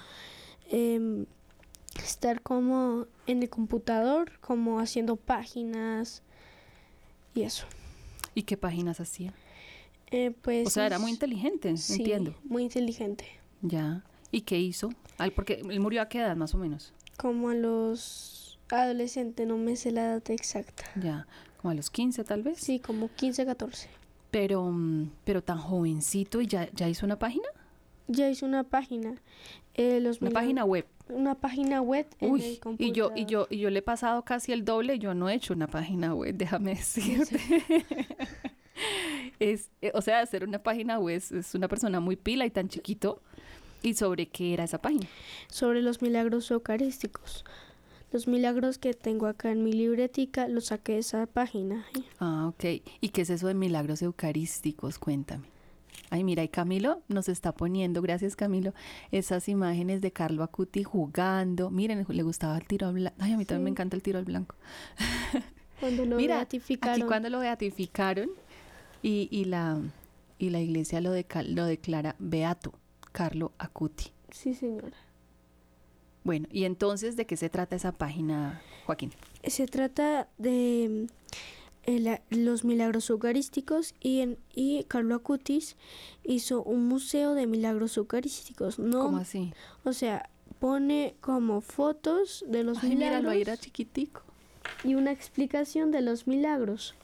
em, 0.71 1.27
estar 2.03 2.41
como 2.41 3.07
en 3.27 3.43
el 3.43 3.51
computador, 3.51 4.39
como 4.41 4.81
haciendo 4.81 5.17
páginas 5.17 6.23
y 7.35 7.43
eso. 7.43 7.67
¿Y 8.35 8.45
qué 8.45 8.57
páginas 8.57 8.99
hacía? 8.99 9.35
Eh, 10.11 10.33
pues 10.43 10.67
O 10.67 10.71
sea, 10.71 10.87
era 10.87 10.99
muy 10.99 11.11
inteligente, 11.11 11.77
sí, 11.77 11.95
entiendo. 11.95 12.35
Muy 12.45 12.63
inteligente. 12.65 13.25
Ya. 13.63 14.03
¿Y 14.31 14.43
qué 14.43 14.59
hizo? 14.59 14.91
Al, 15.19 15.33
porque 15.33 15.63
él 15.69 15.81
murió 15.81 16.03
a 16.03 16.09
qué 16.09 16.19
edad 16.19 16.37
más 16.37 16.55
o 16.55 16.59
menos. 16.59 16.93
Como 17.17 17.49
a 17.51 17.55
los 17.55 18.59
adolescentes, 18.71 19.47
no 19.47 19.57
me 19.57 19.77
sé 19.77 19.93
la 19.93 20.05
edad 20.07 20.31
exacta. 20.31 20.85
Ya, 21.01 21.27
como 21.61 21.71
a 21.73 21.75
los 21.75 21.91
15 21.91 22.25
tal 22.25 22.43
vez. 22.43 22.59
Sí, 22.59 22.79
como 22.81 23.09
15, 23.15 23.45
14. 23.47 23.89
Pero, 24.31 24.65
mm, 24.71 25.11
pero 25.25 25.43
tan 25.43 25.59
jovencito 25.59 26.41
y 26.41 26.47
ya, 26.47 26.69
ya 26.73 26.89
hizo 26.89 27.07
una 27.07 27.19
página. 27.19 27.47
Ya 28.09 28.29
hice 28.29 28.45
una 28.45 28.65
página. 28.65 29.15
eh, 29.75 30.01
los 30.01 30.21
Una 30.21 30.31
página 30.31 30.65
web. 30.65 30.87
Una 31.09 31.35
página 31.35 31.81
web 31.83 32.07
en 32.21 32.29
el 32.29 32.33
Uy, 32.35 32.41
y 32.43 32.55
yo, 32.55 32.61
computador. 32.61 33.19
y 33.19 33.27
yo, 33.27 33.47
y 33.51 33.59
yo 33.59 33.71
le 33.71 33.79
he 33.79 33.83
pasado 33.83 34.23
casi 34.23 34.53
el 34.53 34.65
doble, 34.65 34.99
yo 34.99 35.15
no 35.15 35.29
he 35.29 35.35
hecho 35.35 35.53
una 35.55 35.67
página 35.69 36.15
web, 36.15 36.35
déjame 36.35 36.75
decirte. 36.75 37.39
es, 39.53 39.71
eh, 39.83 39.91
o 39.95 40.03
sea, 40.03 40.21
hacer 40.21 40.45
una 40.45 40.63
página 40.63 40.99
web 40.99 41.17
es, 41.17 41.33
es 41.33 41.55
una 41.55 41.69
persona 41.69 42.01
muy 42.01 42.17
pila 42.17 42.47
y 42.47 42.51
tan 42.51 42.69
chiquito. 42.69 43.21
¿Y 43.83 43.95
sobre 43.95 44.27
qué 44.29 44.55
era 44.55 44.65
esa 44.65 44.79
página? 44.79 45.07
Sobre 45.49 45.83
los 45.83 46.01
milagros 46.01 46.51
eucarísticos. 46.51 47.45
Los 48.13 48.29
milagros 48.29 48.79
que 48.79 48.95
tengo 48.95 49.27
acá 49.27 49.51
en 49.51 49.63
mi 49.63 49.73
libretica 49.73 50.49
los 50.49 50.67
saqué 50.67 50.93
de 50.93 50.99
esa 51.01 51.27
página. 51.27 51.85
Ah, 52.19 52.47
ok. 52.47 52.65
¿Y 53.01 53.09
qué 53.11 53.23
es 53.23 53.31
eso 53.31 53.49
de 53.49 53.55
milagros 53.55 54.01
eucarísticos? 54.01 54.99
Cuéntame. 54.99 55.45
Ay, 56.11 56.23
mira, 56.25 56.43
y 56.45 56.49
Camilo 56.49 57.03
nos 57.09 57.29
está 57.29 57.53
poniendo, 57.53 58.01
gracias 58.01 58.37
Camilo, 58.37 58.73
esas 59.11 59.49
imágenes 59.49 60.01
de 60.01 60.13
Carlo 60.13 60.45
Acuti 60.45 60.85
jugando. 60.85 61.71
Miren, 61.71 62.07
le 62.09 62.23
gustaba 62.23 62.57
el 62.57 62.67
tiro 62.67 62.87
al 62.87 62.95
blanco. 62.95 63.17
Ay, 63.19 63.33
a 63.33 63.37
mí 63.37 63.45
también 63.45 63.65
me 63.65 63.71
encanta 63.71 63.97
el 63.97 64.03
tiro 64.03 64.19
al 64.19 64.25
blanco. 64.25 64.55
Cuando 65.81 66.05
lo 66.05 66.17
Mira, 66.17 66.37
beatificaron. 66.37 67.03
Aquí 67.03 67.09
cuando 67.09 67.31
lo 67.31 67.41
beatificaron 67.41 68.31
y, 69.05 69.29
y 69.31 69.45
la, 69.45 69.79
y 70.39 70.51
la 70.51 70.61
iglesia 70.61 71.01
lo, 71.01 71.13
deca- 71.15 71.43
lo 71.47 71.67
declara 71.67 72.17
beato, 72.19 72.73
Carlo 73.13 73.53
Acuti. 73.59 74.11
Sí, 74.31 74.55
señora. 74.55 74.97
Bueno, 76.25 76.49
y 76.51 76.65
entonces, 76.65 77.17
¿de 77.17 77.27
qué 77.27 77.37
se 77.37 77.51
trata 77.51 77.77
esa 77.77 77.93
página, 77.93 78.63
Joaquín? 78.87 79.13
Se 79.47 79.67
trata 79.67 80.29
de 80.39 81.07
el- 81.85 82.19
los 82.31 82.65
milagros 82.65 83.11
eucarísticos 83.11 83.95
y, 84.01 84.21
en, 84.21 84.39
y 84.55 84.85
Carlo 84.85 85.15
Acutis 85.17 85.77
hizo 86.25 86.63
un 86.63 86.89
museo 86.89 87.35
de 87.35 87.47
milagros 87.47 87.97
eucarísticos. 87.99 88.79
No, 88.79 89.01
¿Cómo 89.03 89.19
así? 89.19 89.53
o 89.85 89.93
sea, 89.93 90.31
pone 90.61 91.15
como 91.21 91.61
fotos 91.61 92.43
de 92.49 92.65
los 92.65 92.83
Ay, 92.83 92.95
míralo, 92.97 93.29
ahí 93.29 93.37
milagros 93.41 93.41
era 93.43 93.57
chiquitico. 93.59 94.23
y 94.83 94.95
una 94.95 95.13
explicación 95.13 95.91
de 95.91 96.01
los 96.01 96.27
milagros. 96.27 96.95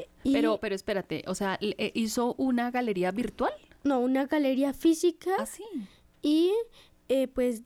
Eh, 0.00 0.08
y- 0.24 0.32
Pero, 0.32 0.58
pero 0.60 0.74
espérate, 0.74 1.22
o 1.26 1.34
sea, 1.34 1.58
eh, 1.60 1.90
¿hizo 1.94 2.34
una 2.38 2.70
galería 2.70 3.10
virtual? 3.10 3.52
no, 3.84 4.00
una 4.00 4.26
galería 4.26 4.72
física 4.74 5.30
Así. 5.38 5.62
y 6.22 6.52
eh, 7.08 7.28
pues 7.28 7.62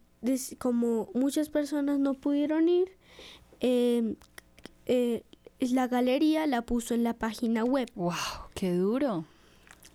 como 0.59 1.11
muchas 1.15 1.49
personas 1.49 1.99
no 1.99 2.15
pudieron 2.15 2.69
ir, 2.69 2.93
eh, 3.61 4.15
eh, 4.87 5.23
la 5.59 5.89
galería 5.89 6.47
la 6.47 6.63
puso 6.63 6.95
en 6.95 7.03
la 7.03 7.15
página 7.15 7.65
web. 7.65 7.89
¡Wow! 7.95 8.13
¡Qué 8.55 8.73
duro! 8.73 9.25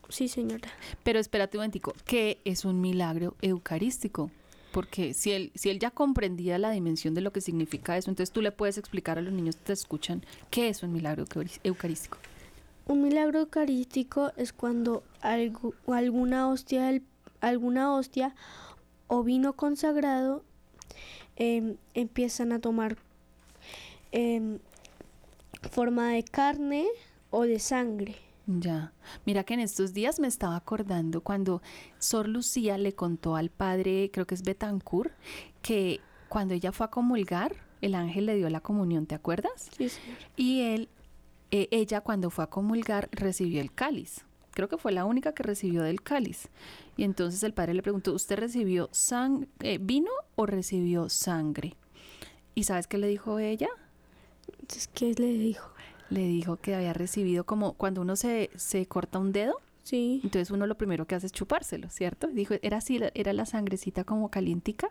Sí, 0.09 0.27
señora. 0.27 0.69
Pero 1.03 1.19
espérate 1.19 1.57
un 1.57 1.61
momentico, 1.61 1.93
¿qué 2.05 2.39
es 2.45 2.63
un 2.65 2.79
milagro 2.81 3.35
eucarístico? 3.41 4.31
Porque 4.77 5.15
si 5.15 5.31
él, 5.31 5.51
si 5.55 5.71
él 5.71 5.79
ya 5.79 5.89
comprendía 5.89 6.59
la 6.59 6.69
dimensión 6.69 7.15
de 7.15 7.21
lo 7.21 7.31
que 7.33 7.41
significa 7.41 7.97
eso, 7.97 8.11
entonces 8.11 8.31
tú 8.31 8.43
le 8.43 8.51
puedes 8.51 8.77
explicar 8.77 9.17
a 9.17 9.23
los 9.23 9.33
niños 9.33 9.55
que 9.55 9.63
te 9.63 9.73
escuchan 9.73 10.23
qué 10.51 10.69
es 10.69 10.83
un 10.83 10.93
milagro 10.93 11.25
eucarístico. 11.63 12.19
Un 12.85 13.01
milagro 13.01 13.39
eucarístico 13.39 14.31
es 14.37 14.53
cuando 14.53 15.01
algu- 15.23 15.73
alguna 15.87 16.47
hostia, 16.47 17.01
alguna 17.41 17.91
hostia 17.95 18.35
o 19.07 19.23
vino 19.23 19.53
consagrado 19.53 20.43
em, 21.37 21.77
empiezan 21.95 22.51
a 22.51 22.59
tomar 22.59 22.97
em, 24.11 24.59
forma 25.71 26.09
de 26.11 26.21
carne 26.23 26.85
o 27.31 27.45
de 27.45 27.57
sangre. 27.57 28.26
Ya. 28.47 28.93
Mira 29.25 29.43
que 29.43 29.53
en 29.53 29.59
estos 29.59 29.93
días 29.93 30.19
me 30.19 30.27
estaba 30.27 30.55
acordando 30.55 31.21
cuando 31.21 31.61
Sor 31.99 32.29
Lucía 32.29 32.77
le 32.77 32.93
contó 32.93 33.35
al 33.35 33.49
padre, 33.49 34.09
creo 34.11 34.25
que 34.25 34.35
es 34.35 34.43
Betancourt, 34.43 35.11
que 35.61 35.99
cuando 36.29 36.53
ella 36.53 36.71
fue 36.71 36.85
a 36.85 36.89
comulgar, 36.89 37.55
el 37.81 37.93
ángel 37.93 38.25
le 38.25 38.37
dio 38.37 38.49
la 38.49 38.61
comunión, 38.61 39.05
¿te 39.05 39.15
acuerdas? 39.15 39.69
Sí, 39.77 39.89
señora. 39.89 40.21
Y 40.37 40.61
él, 40.61 40.89
eh, 41.51 41.67
ella 41.71 41.99
cuando 41.99 42.29
fue 42.29 42.45
a 42.45 42.47
comulgar 42.47 43.09
recibió 43.11 43.59
el 43.59 43.73
cáliz. 43.73 44.25
Creo 44.51 44.69
que 44.69 44.77
fue 44.77 44.93
la 44.93 45.03
única 45.03 45.33
que 45.33 45.43
recibió 45.43 45.83
del 45.83 46.01
cáliz. 46.01 46.47
Y 46.95 47.03
entonces 47.03 47.43
el 47.43 47.53
padre 47.53 47.73
le 47.73 47.83
preguntó, 47.83 48.13
¿usted 48.13 48.37
recibió 48.37 48.89
sang 48.93 49.47
eh, 49.59 49.77
vino 49.79 50.09
o 50.35 50.45
recibió 50.45 51.09
sangre? 51.09 51.75
¿Y 52.55 52.63
sabes 52.63 52.87
qué 52.87 52.97
le 52.97 53.07
dijo 53.07 53.39
ella? 53.39 53.69
Entonces, 54.53 54.87
¿qué 54.87 55.13
le 55.13 55.33
dijo? 55.33 55.69
Le 56.09 56.21
dijo 56.27 56.57
que 56.57 56.75
había 56.75 56.93
recibido 56.93 57.45
como 57.45 57.73
cuando 57.73 58.01
uno 58.01 58.15
se, 58.15 58.49
se 58.55 58.85
corta 58.85 59.19
un 59.19 59.31
dedo, 59.31 59.55
Sí. 59.83 60.19
entonces 60.23 60.51
uno 60.51 60.67
lo 60.67 60.75
primero 60.75 61.07
que 61.07 61.15
hace 61.15 61.27
es 61.27 61.31
chupárselo, 61.31 61.89
¿cierto? 61.89 62.27
Dijo, 62.27 62.55
era 62.61 62.77
así, 62.77 62.99
era 63.13 63.31
la 63.31 63.45
sangrecita 63.45 64.03
como 64.03 64.29
calientica, 64.29 64.89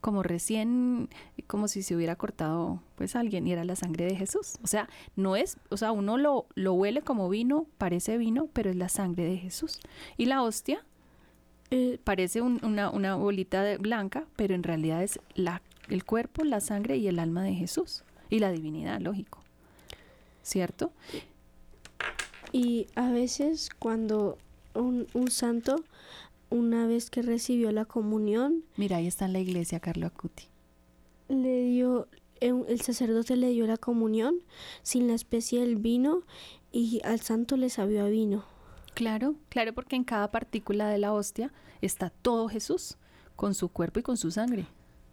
como 0.00 0.22
recién, 0.22 1.10
como 1.46 1.68
si 1.68 1.82
se 1.82 1.94
hubiera 1.94 2.16
cortado 2.16 2.80
pues 2.96 3.14
alguien 3.14 3.46
y 3.46 3.52
era 3.52 3.64
la 3.64 3.76
sangre 3.76 4.06
de 4.06 4.16
Jesús. 4.16 4.54
O 4.62 4.66
sea, 4.66 4.88
no 5.16 5.36
es, 5.36 5.58
o 5.68 5.76
sea, 5.76 5.92
uno 5.92 6.16
lo, 6.16 6.46
lo 6.54 6.72
huele 6.72 7.02
como 7.02 7.28
vino, 7.28 7.66
parece 7.76 8.16
vino, 8.16 8.48
pero 8.54 8.70
es 8.70 8.76
la 8.76 8.88
sangre 8.88 9.24
de 9.24 9.36
Jesús. 9.36 9.80
Y 10.16 10.24
la 10.26 10.42
hostia 10.42 10.82
Eh, 11.70 11.98
parece 12.02 12.40
un- 12.40 12.60
una, 12.64 12.88
una 12.88 13.14
bolita 13.16 13.62
de- 13.62 13.76
blanca, 13.76 14.24
pero 14.36 14.54
en 14.54 14.62
realidad 14.62 15.02
es 15.02 15.20
la, 15.34 15.60
el 15.90 16.02
cuerpo, 16.04 16.42
la 16.44 16.60
sangre 16.60 16.96
y 16.96 17.08
el 17.08 17.18
alma 17.18 17.42
de 17.42 17.52
Jesús. 17.52 18.04
Y 18.30 18.38
la 18.38 18.50
divinidad, 18.50 19.00
lógico. 19.02 19.42
¿Cierto? 20.48 20.92
Y 22.52 22.86
a 22.94 23.10
veces 23.10 23.68
cuando 23.78 24.38
un, 24.72 25.06
un 25.12 25.30
santo, 25.30 25.84
una 26.48 26.86
vez 26.86 27.10
que 27.10 27.20
recibió 27.20 27.70
la 27.70 27.84
comunión, 27.84 28.64
Mira, 28.78 28.96
ahí 28.96 29.06
está 29.06 29.26
en 29.26 29.34
la 29.34 29.40
iglesia 29.40 29.78
Carlo 29.78 30.06
Acuti. 30.06 30.44
le 31.28 31.64
dio, 31.64 32.08
eh, 32.40 32.54
el 32.66 32.80
sacerdote 32.80 33.36
le 33.36 33.50
dio 33.50 33.66
la 33.66 33.76
comunión 33.76 34.36
sin 34.82 35.06
la 35.06 35.12
especie 35.14 35.60
del 35.60 35.76
vino 35.76 36.22
y 36.72 37.02
al 37.04 37.20
santo 37.20 37.58
le 37.58 37.68
sabió 37.68 38.02
a 38.06 38.08
vino. 38.08 38.42
Claro, 38.94 39.34
claro, 39.50 39.74
porque 39.74 39.96
en 39.96 40.04
cada 40.04 40.30
partícula 40.30 40.88
de 40.88 40.96
la 40.96 41.12
hostia 41.12 41.52
está 41.82 42.08
todo 42.08 42.48
Jesús, 42.48 42.96
con 43.36 43.52
su 43.54 43.68
cuerpo 43.68 44.00
y 44.00 44.02
con 44.02 44.16
su 44.16 44.30
sangre. 44.30 44.66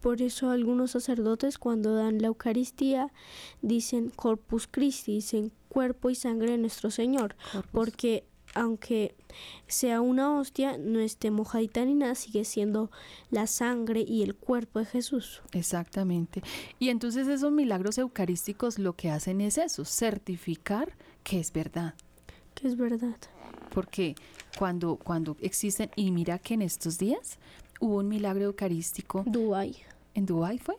Por 0.05 0.21
eso 0.21 0.51
algunos 0.51 0.91
sacerdotes 0.91 1.57
cuando 1.57 1.95
dan 1.95 2.21
la 2.21 2.27
Eucaristía 2.27 3.11
dicen 3.63 4.11
Corpus 4.15 4.67
Christi, 4.69 5.13
dicen 5.13 5.51
cuerpo 5.67 6.11
y 6.11 6.15
sangre 6.15 6.51
de 6.51 6.59
nuestro 6.59 6.91
Señor, 6.91 7.35
Corpus. 7.51 7.71
porque 7.71 8.23
aunque 8.53 9.15
sea 9.65 10.01
una 10.01 10.37
hostia, 10.37 10.77
no 10.77 10.99
esté 10.99 11.31
mojadita 11.31 11.83
ni 11.85 11.95
nada, 11.95 12.13
sigue 12.13 12.45
siendo 12.45 12.91
la 13.31 13.47
sangre 13.47 14.05
y 14.07 14.21
el 14.21 14.35
cuerpo 14.35 14.77
de 14.77 14.85
Jesús. 14.85 15.41
Exactamente. 15.53 16.43
Y 16.77 16.89
entonces 16.89 17.27
esos 17.27 17.51
milagros 17.51 17.97
eucarísticos 17.97 18.77
lo 18.77 18.93
que 18.93 19.09
hacen 19.09 19.41
es 19.41 19.57
eso, 19.57 19.85
certificar 19.85 20.95
que 21.23 21.39
es 21.39 21.51
verdad. 21.51 21.95
Que 22.53 22.67
es 22.67 22.77
verdad. 22.77 23.17
Porque 23.73 24.13
cuando, 24.59 24.97
cuando 24.97 25.35
existen, 25.39 25.89
y 25.95 26.11
mira 26.11 26.37
que 26.37 26.53
en 26.53 26.61
estos 26.61 26.99
días 26.99 27.39
hubo 27.79 27.97
un 27.97 28.07
milagro 28.07 28.43
eucarístico 28.43 29.23
Dubái. 29.25 29.75
En 30.15 30.25
Dubái, 30.25 30.57
¿fue? 30.57 30.75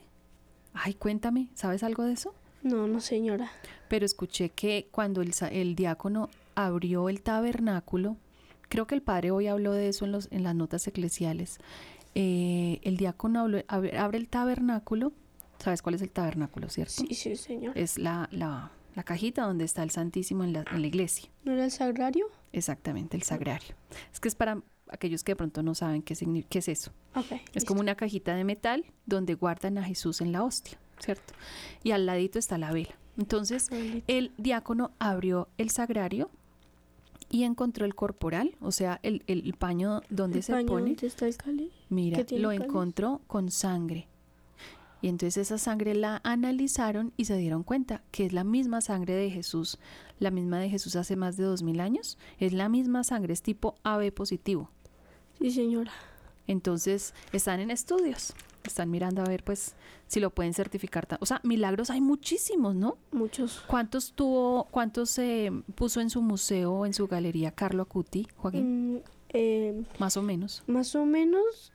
Ay, 0.75 0.95
cuéntame, 0.95 1.49
¿sabes 1.55 1.83
algo 1.83 2.03
de 2.03 2.15
eso? 2.15 2.35
No, 2.63 2.89
no 2.89 3.01
señora. 3.01 3.51
Pero 3.89 4.05
escuché 4.05 4.51
que 4.51 4.89
cuando 4.91 5.23
el, 5.23 5.33
el 5.53 5.77
diácono 5.77 6.29
abrió 6.55 7.09
el 7.09 7.23
tabernáculo, 7.23 8.17
creo 8.69 8.87
que 8.87 8.97
el 8.97 9.03
padre 9.03 9.31
hoy 9.31 9.47
habló 9.47 9.73
de 9.73 9.89
eso 9.89 10.05
en, 10.05 10.13
los, 10.13 10.29
en 10.33 10.43
las 10.43 10.55
notas 10.55 10.87
eclesiales, 10.89 11.59
eh, 12.15 12.81
el 12.83 12.97
diácono 12.97 13.47
abre 13.69 14.19
el 14.19 14.29
tabernáculo, 14.29 15.13
¿sabes 15.59 15.83
cuál 15.83 15.95
es 15.95 16.03
el 16.03 16.11
tabernáculo, 16.11 16.69
cierto? 16.69 16.95
Sí, 16.95 17.15
sí, 17.15 17.37
señor. 17.37 17.77
Es 17.79 17.99
la, 17.99 18.29
la, 18.33 18.73
la 18.95 19.03
cajita 19.03 19.43
donde 19.43 19.65
está 19.65 19.83
el 19.83 19.91
Santísimo 19.91 20.43
en 20.43 20.55
la, 20.55 20.65
en 20.73 20.81
la 20.81 20.87
iglesia. 20.87 21.31
¿No 21.45 21.53
era 21.53 21.65
el 21.65 21.71
sagrario? 21.71 22.27
Exactamente, 22.53 23.17
el 23.17 23.23
sagrario. 23.23 23.77
Es 24.13 24.19
que 24.19 24.29
es 24.29 24.35
para 24.35 24.63
aquellos 24.91 25.25
que 25.25 25.33
de 25.33 25.37
pronto 25.37 25.63
no 25.63 25.75
saben 25.75 26.03
qué, 26.03 26.15
es 26.15 26.69
eso. 26.69 26.93
Es 27.15 27.55
listo. 27.55 27.69
como 27.69 27.81
una 27.81 27.95
cajita 27.95 28.35
de 28.35 28.45
metal 28.45 28.85
donde 29.07 29.35
guardan 29.35 29.79
a 29.79 29.85
Jesús 29.85 30.21
en 30.21 30.33
la 30.33 30.45
hostia, 30.45 30.79
¿cierto? 30.99 31.35
Y 31.83 31.93
al 31.93 32.07
ladito 32.07 32.39
está 32.39 32.59
la 32.59 32.73
vela. 32.73 32.97
Entonces, 33.19 33.71
el 34.07 34.33
diácono 34.37 34.93
abrió 34.99 35.49
el 35.57 35.71
sagrario 35.71 36.31
y 37.31 37.45
encontró 37.45 37.87
el 37.87 37.95
corporal, 37.95 38.55
o 38.61 38.73
sea, 38.73 39.01
el, 39.03 39.23
el 39.27 39.55
paño 39.55 40.03
donde 40.11 40.39
¿El 40.39 40.45
se 40.45 40.53
paño 40.53 40.67
pone. 40.67 40.91
¿Dónde 40.91 41.07
está 41.07 41.27
el? 41.27 41.73
Mira, 41.89 42.19
¿Qué 42.19 42.25
tiene 42.25 42.43
lo 42.43 42.53
el 42.53 42.63
encontró 42.63 43.23
con 43.27 43.51
sangre. 43.51 44.09
Y 45.03 45.09
entonces 45.09 45.37
esa 45.37 45.59
sangre 45.59 45.95
la 45.95 46.21
analizaron 46.25 47.13
y 47.17 47.27
se 47.27 47.37
dieron 47.37 47.63
cuenta 47.63 48.03
que 48.11 48.27
es 48.27 48.33
la 48.33 48.45
misma 48.45 48.81
sangre 48.81 49.15
de 49.15 49.31
Jesús, 49.31 49.79
la 50.19 50.31
misma 50.31 50.59
de 50.59 50.71
Jesús 50.71 50.97
hace 50.97 51.17
más 51.17 51.37
de 51.37 51.45
dos 51.45 51.63
mil 51.63 51.81
años. 51.81 52.19
Es 52.39 52.53
la 52.53 52.69
misma 52.69 53.05
sangre, 53.05 53.33
es 53.33 53.43
tipo 53.43 53.77
AB 53.83 54.13
positivo. 54.13 54.71
Sí, 55.39 55.51
señora. 55.51 55.93
Entonces 56.47 57.13
están 57.33 57.61
en 57.61 57.71
estudios, 57.71 58.33
están 58.63 58.91
mirando 58.91 59.23
a 59.23 59.25
ver 59.25 59.43
pues 59.43 59.75
si 60.07 60.21
lo 60.21 60.31
pueden 60.31 60.55
certificar. 60.55 61.07
O 61.21 61.27
sea, 61.27 61.41
milagros 61.43 61.91
hay 61.91 62.01
muchísimos, 62.01 62.75
¿no? 62.75 62.99
Muchos. 63.11 63.65
¿Cuántos 63.67 64.13
tuvo, 64.13 64.65
cuántos 64.71 65.19
eh, 65.19 65.51
puso 65.75 66.01
en 66.01 66.09
su 66.11 66.23
museo, 66.23 66.87
en 66.87 66.95
su 66.95 67.07
galería 67.09 67.51
Carlo 67.51 67.83
Acuti, 67.83 68.29
Joaquín? 68.37 68.95
Mm, 68.95 68.99
eh, 69.31 69.83
Más 69.99 70.17
o 70.17 70.23
menos. 70.23 70.63
más 70.67 70.95
o 70.95 71.05
menos 71.05 71.73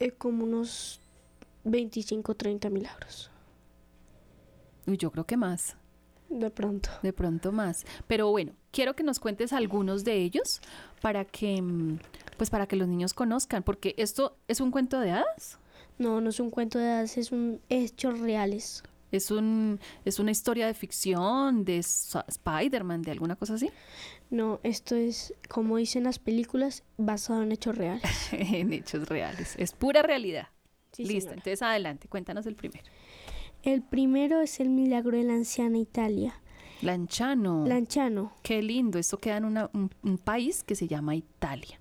eh, 0.00 0.10
como 0.10 0.44
unos 0.44 1.00
25, 1.64 2.34
30 2.34 2.70
milagros. 2.70 3.30
Uy, 4.86 4.96
yo 4.96 5.10
creo 5.10 5.24
que 5.24 5.36
más. 5.36 5.76
De 6.28 6.50
pronto. 6.50 6.90
De 7.02 7.12
pronto 7.12 7.52
más. 7.52 7.86
Pero 8.06 8.30
bueno, 8.30 8.52
quiero 8.70 8.94
que 8.94 9.02
nos 9.02 9.18
cuentes 9.20 9.52
algunos 9.52 10.04
de 10.04 10.16
ellos 10.16 10.60
para 11.00 11.24
que, 11.24 11.62
mm, 11.62 11.98
pues 12.38 12.48
para 12.50 12.66
que 12.66 12.76
los 12.76 12.88
niños 12.88 13.12
conozcan, 13.12 13.62
porque 13.62 13.94
esto 13.98 14.38
es 14.48 14.60
un 14.62 14.70
cuento 14.70 14.98
de 15.00 15.10
hadas. 15.10 15.58
No, 15.98 16.20
no 16.22 16.30
es 16.30 16.40
un 16.40 16.50
cuento 16.50 16.78
de 16.78 16.88
hadas, 16.88 17.18
es 17.18 17.32
un 17.32 17.60
hechos 17.68 18.18
reales. 18.20 18.82
Es 19.10 19.30
un, 19.30 19.80
es 20.04 20.18
una 20.18 20.30
historia 20.30 20.66
de 20.66 20.74
ficción, 20.74 21.64
de 21.64 21.78
Spider-Man, 21.78 23.02
de 23.02 23.10
alguna 23.10 23.36
cosa 23.36 23.54
así. 23.54 23.70
No, 24.30 24.60
esto 24.62 24.94
es, 24.96 25.32
como 25.48 25.78
dicen 25.78 26.04
las 26.04 26.18
películas, 26.18 26.84
basado 26.98 27.42
en 27.42 27.52
hechos 27.52 27.76
reales. 27.76 28.04
en 28.32 28.72
hechos 28.72 29.08
reales. 29.08 29.54
Es 29.58 29.72
pura 29.72 30.02
realidad. 30.02 30.48
Sí, 30.92 31.04
Listo, 31.04 31.20
señora. 31.20 31.34
entonces 31.36 31.62
adelante, 31.62 32.08
cuéntanos 32.08 32.46
el 32.46 32.54
primero. 32.54 32.84
El 33.62 33.82
primero 33.82 34.40
es 34.40 34.60
el 34.60 34.68
milagro 34.68 35.16
de 35.16 35.24
la 35.24 35.34
anciana 35.34 35.78
Italia. 35.78 36.40
Lanchano. 36.82 37.66
Lanchano. 37.66 38.32
Qué 38.42 38.62
lindo, 38.62 38.98
esto 38.98 39.18
queda 39.18 39.38
en 39.38 39.44
una- 39.46 39.70
un, 39.72 39.90
un 40.02 40.18
país 40.18 40.62
que 40.62 40.74
se 40.76 40.86
llama 40.86 41.16
Italia. 41.16 41.80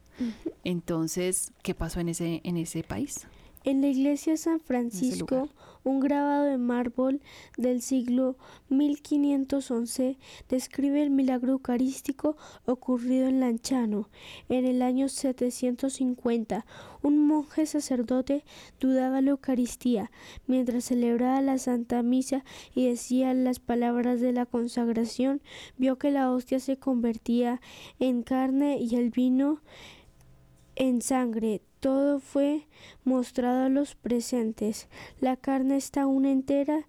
Entonces, 0.64 1.52
¿qué 1.64 1.74
pasó 1.76 2.00
en 2.00 2.10
ese, 2.10 2.42
en 2.44 2.58
ese 2.58 2.84
país? 2.84 3.28
En 3.64 3.82
la 3.82 3.88
iglesia 3.88 4.34
de 4.34 4.38
San. 4.38 4.62
Francisco, 4.62 5.50
un 5.84 6.00
grabado 6.00 6.46
de 6.46 6.58
mármol 6.58 7.22
del 7.58 7.82
siglo 7.82 8.38
1511 8.70 10.18
describe 10.48 11.04
el 11.04 11.10
milagro 11.10 11.52
eucarístico 11.52 12.38
ocurrido 12.66 13.28
en 13.28 13.42
Lanchano 13.42 14.10
en 14.48 14.66
el 14.66 14.82
año 14.82 15.10
750. 15.10 16.66
Un 17.02 17.28
monje 17.28 17.66
sacerdote 17.66 18.46
dudaba 18.80 19.22
la 19.22 19.32
Eucaristía 19.32 20.12
mientras 20.46 20.86
celebraba 20.86 21.42
la 21.42 21.58
Santa 21.58 22.04
Misa 22.04 22.46
y 22.74 22.88
decía 22.88 23.34
las 23.34 23.60
palabras 23.60 24.22
de 24.22 24.32
la 24.32 24.46
consagración. 24.46 25.42
Vio 25.78 25.98
que 25.98 26.12
la 26.12 26.32
hostia 26.32 26.62
se 26.62 26.78
convertía 26.78 27.60
en 28.00 28.24
carne 28.24 28.78
y 28.78 28.96
el 28.96 29.10
vino 29.10 29.60
en 30.78 31.02
sangre. 31.02 31.62
Todo 31.80 32.20
fue 32.20 32.68
mostrado 33.04 33.66
a 33.66 33.70
los 33.70 33.96
presentes. 33.96 34.88
La 35.20 35.36
carne 35.36 35.78
está 35.78 36.04
aún 36.04 36.26
entera, 36.26 36.88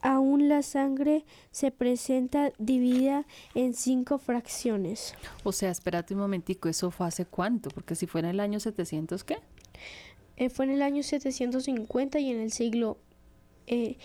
aún 0.00 0.48
la 0.48 0.62
sangre 0.62 1.24
se 1.50 1.70
presenta 1.70 2.52
dividida 2.58 3.26
en 3.54 3.74
cinco 3.74 4.18
fracciones. 4.18 5.14
O 5.44 5.52
sea, 5.52 5.70
espérate 5.70 6.14
un 6.14 6.20
momentico, 6.20 6.68
¿eso 6.68 6.90
fue 6.90 7.06
hace 7.06 7.24
cuánto? 7.24 7.70
Porque 7.70 7.94
si 7.94 8.06
fue 8.06 8.20
en 8.20 8.26
el 8.26 8.40
año 8.40 8.58
700, 8.58 9.22
¿qué? 9.24 9.38
Eh, 10.36 10.48
fue 10.50 10.64
en 10.64 10.72
el 10.72 10.82
año 10.82 11.02
750 11.02 12.18
y 12.18 12.30
en 12.30 12.40
el 12.40 12.52
siglo 12.52 12.98
eh, 13.66 13.96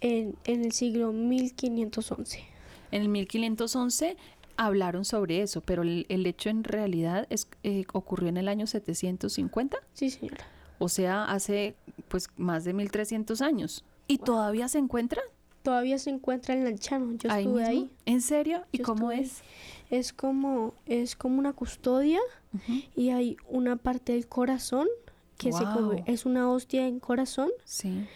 en, 0.00 0.36
en 0.44 0.64
el 0.64 0.72
siglo 0.72 1.12
1511. 1.12 2.44
En 2.92 3.02
el 3.02 3.08
1511 3.08 4.16
hablaron 4.56 5.04
sobre 5.04 5.42
eso, 5.42 5.60
pero 5.60 5.82
el, 5.82 6.06
el 6.08 6.26
hecho 6.26 6.48
en 6.50 6.64
realidad 6.64 7.26
es, 7.30 7.48
eh, 7.62 7.84
ocurrió 7.92 8.28
en 8.28 8.36
el 8.36 8.48
año 8.48 8.66
750, 8.66 9.78
Sí, 9.92 10.10
señora. 10.10 10.44
o 10.78 10.88
sea, 10.88 11.24
hace 11.24 11.74
pues 12.08 12.28
más 12.36 12.64
de 12.64 12.72
1300 12.72 13.40
años. 13.42 13.84
¿Y 14.06 14.18
todavía 14.18 14.68
se 14.68 14.78
encuentra? 14.78 15.22
Todavía 15.62 15.98
se 15.98 16.10
encuentra 16.10 16.54
en 16.54 16.64
Lanchano. 16.64 17.12
Yo 17.18 17.30
ahí 17.30 17.44
estuve 17.44 17.68
mismo? 17.68 17.82
ahí. 17.84 17.90
¿En 18.06 18.20
serio? 18.22 18.62
¿Y 18.72 18.78
Yo 18.78 18.84
cómo 18.84 19.10
ahí. 19.10 19.20
es? 19.20 19.42
Es 19.90 20.12
como 20.12 20.72
es 20.86 21.16
como 21.16 21.38
una 21.38 21.52
custodia 21.52 22.20
y 22.96 23.10
hay 23.10 23.36
una 23.48 23.76
parte 23.76 24.12
del 24.12 24.26
corazón 24.26 24.88
que 25.36 25.52
se 25.52 25.64
come- 25.64 26.02
es 26.06 26.26
una 26.26 26.50
hostia 26.50 26.86
en 26.86 26.98
corazón 27.00 27.50
Sí. 27.64 28.06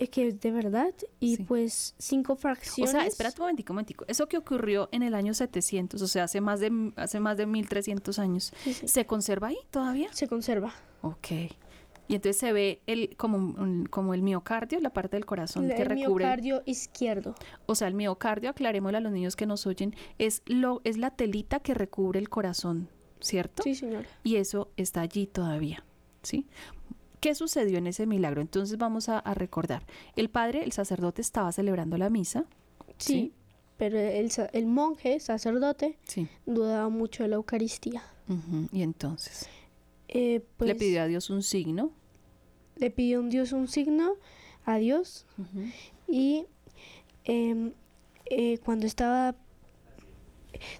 Eh, 0.00 0.08
que 0.08 0.28
es 0.28 0.40
de 0.40 0.50
verdad 0.50 0.92
y 1.20 1.36
Sí. 1.36 1.42
pues 1.44 1.94
cinco 1.98 2.34
O 2.34 2.36
fracciones. 2.36 2.90
sea, 2.90 3.06
espérate 3.06 3.40
un 3.40 3.44
momentico, 3.46 3.72
un 3.72 3.76
momentico. 3.76 4.04
Eso 4.08 4.28
que 4.28 4.38
ocurrió 4.38 4.88
en 4.92 5.02
el 5.02 5.14
año 5.14 5.34
700, 5.34 6.00
o 6.02 6.06
sea, 6.08 6.24
hace 6.24 6.40
más 6.40 6.60
de, 6.60 6.92
hace 6.96 7.20
más 7.20 7.36
de 7.36 7.46
1300 7.46 8.18
años, 8.18 8.52
Sí, 8.62 8.74
sí, 8.74 8.88
¿se 8.88 9.06
conserva 9.06 9.48
ahí 9.48 9.58
todavía? 9.70 10.08
se 10.12 10.28
conserva. 10.28 10.72
Ok. 11.02 11.28
Y 12.08 12.14
entonces 12.14 12.36
se 12.38 12.52
ve 12.52 12.82
el, 12.86 13.16
como, 13.16 13.36
un- 13.36 13.86
como 13.86 14.14
el 14.14 14.22
miocardio, 14.22 14.78
la 14.78 14.90
parte 14.90 15.16
del 15.16 15.26
corazón 15.26 15.66
que 15.66 15.74
el 15.82 15.86
recubre. 15.88 16.24
miocardio 16.24 16.62
izquierdo. 16.64 17.34
O 17.66 17.74
sea, 17.74 17.88
el 17.88 17.94
miocardio, 17.94 18.50
aclarémosle 18.50 18.98
a 18.98 19.00
los 19.00 19.10
niños 19.12 19.34
que 19.34 19.44
nos 19.44 19.66
oyen, 19.66 19.94
es, 20.18 20.42
lo, 20.46 20.80
es 20.84 20.98
la 20.98 21.10
telita 21.10 21.58
que 21.58 21.74
recubre 21.74 22.20
el 22.20 22.28
corazón, 22.28 22.88
¿cierto? 23.20 23.64
Sí, 23.64 23.74
señora. 23.74 24.06
Y 24.22 24.36
eso 24.36 24.70
está 24.76 25.00
allí 25.00 25.26
todavía, 25.26 25.84
¿sí? 26.22 26.46
¿Qué 27.20 27.34
sucedió 27.34 27.78
en 27.78 27.86
ese 27.86 28.06
milagro? 28.06 28.40
Entonces 28.40 28.76
vamos 28.78 29.08
a, 29.08 29.18
a 29.18 29.34
recordar. 29.34 29.84
El 30.16 30.28
padre, 30.30 30.62
el 30.64 30.72
sacerdote, 30.72 31.22
estaba 31.22 31.50
celebrando 31.52 31.96
la 31.98 32.10
misa. 32.10 32.44
Sí. 32.98 33.12
Sí. 33.12 33.32
Pero 33.78 33.98
el, 33.98 34.66
monje, 34.66 35.20
sacerdote, 35.20 35.98
Sí. 36.04 36.28
dudaba 36.46 36.88
mucho 36.88 37.22
de 37.24 37.28
la 37.28 37.36
Eucaristía. 37.36 38.02
Y 38.72 38.82
entonces 38.82 39.48
Eh, 40.08 40.40
pues, 40.56 40.68
le 40.68 40.74
pidió 40.74 41.02
a 41.02 41.06
Dios 41.06 41.28
un 41.30 41.42
signo. 41.42 41.92
le 42.76 42.90
pidió 42.90 43.20
un 43.20 43.28
Dios 43.30 43.52
un 43.52 43.68
signo 43.68 44.14
a 44.64 44.78
Dios 44.78 45.26
y 46.08 46.46
em, 47.24 47.72
eh, 48.26 48.58
cuando 48.64 48.86
estaba 48.86 49.34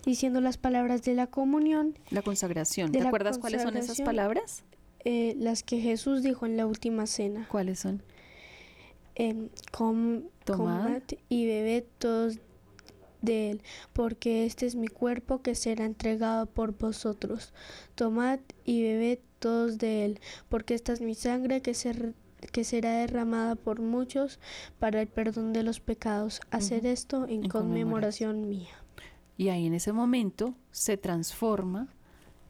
diciendo 0.04 0.40
las 0.40 0.56
palabras 0.56 1.02
de 1.02 1.14
la 1.14 1.26
comunión, 1.26 1.98
La 2.10 2.22
consagración. 2.22 2.92
¿Te 2.92 3.00
acuerdas 3.02 3.38
cuáles 3.38 3.62
son 3.62 3.76
esas 3.76 4.00
palabras? 4.00 4.64
Eh, 5.08 5.34
las 5.38 5.62
que 5.62 5.80
Jesús 5.80 6.22
dijo 6.22 6.44
en 6.46 6.56
la 6.56 6.66
última 6.66 7.06
cena, 7.06 7.46
¿Cuáles 7.50 7.78
son? 7.78 8.02
com- 9.72 10.24
Tomad. 10.44 11.02
y 11.28 11.46
bebed 11.46 11.84
todos 11.98 12.38
de 13.22 13.50
él, 13.50 13.62
porque 13.92 14.44
este 14.46 14.66
es 14.66 14.74
mi 14.76 14.88
cuerpo 14.88 15.42
que 15.42 15.54
será 15.54 15.84
entregado 15.84 16.46
por 16.46 16.76
vosotros. 16.76 17.52
Tomad 17.94 18.40
y 18.64 18.82
bebed 18.82 19.18
todos 19.38 19.78
de 19.78 20.04
él, 20.04 20.20
porque 20.48 20.74
esta 20.74 20.92
es 20.92 21.00
mi 21.00 21.14
sangre 21.14 21.62
que, 21.62 21.72
que 22.52 22.64
será 22.64 22.98
derramada 22.98 23.54
por 23.56 23.80
muchos 23.80 24.38
para 24.78 25.00
el 25.00 25.08
perdón 25.08 25.52
de 25.52 25.62
los 25.62 25.80
pecados. 25.80 26.40
Hacer 26.50 26.84
esto 26.86 27.24
en, 27.24 27.44
En 27.44 27.48
conmemoración 27.50 28.48
mía. 28.48 28.74
Y 29.38 29.48
ahí 29.48 29.66
en 29.66 29.74
ese 29.74 29.92
momento 29.92 30.54
se 30.70 30.96
transforma 30.96 31.88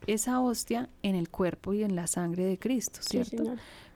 esa 0.07 0.41
hostia 0.41 0.89
en 1.03 1.15
el 1.15 1.29
cuerpo 1.29 1.73
y 1.75 1.83
en 1.83 1.97
la 1.97 2.07
sangre 2.07 2.45
de 2.45 2.59
Cristo, 2.59 3.01
¿cierto? 3.03 3.55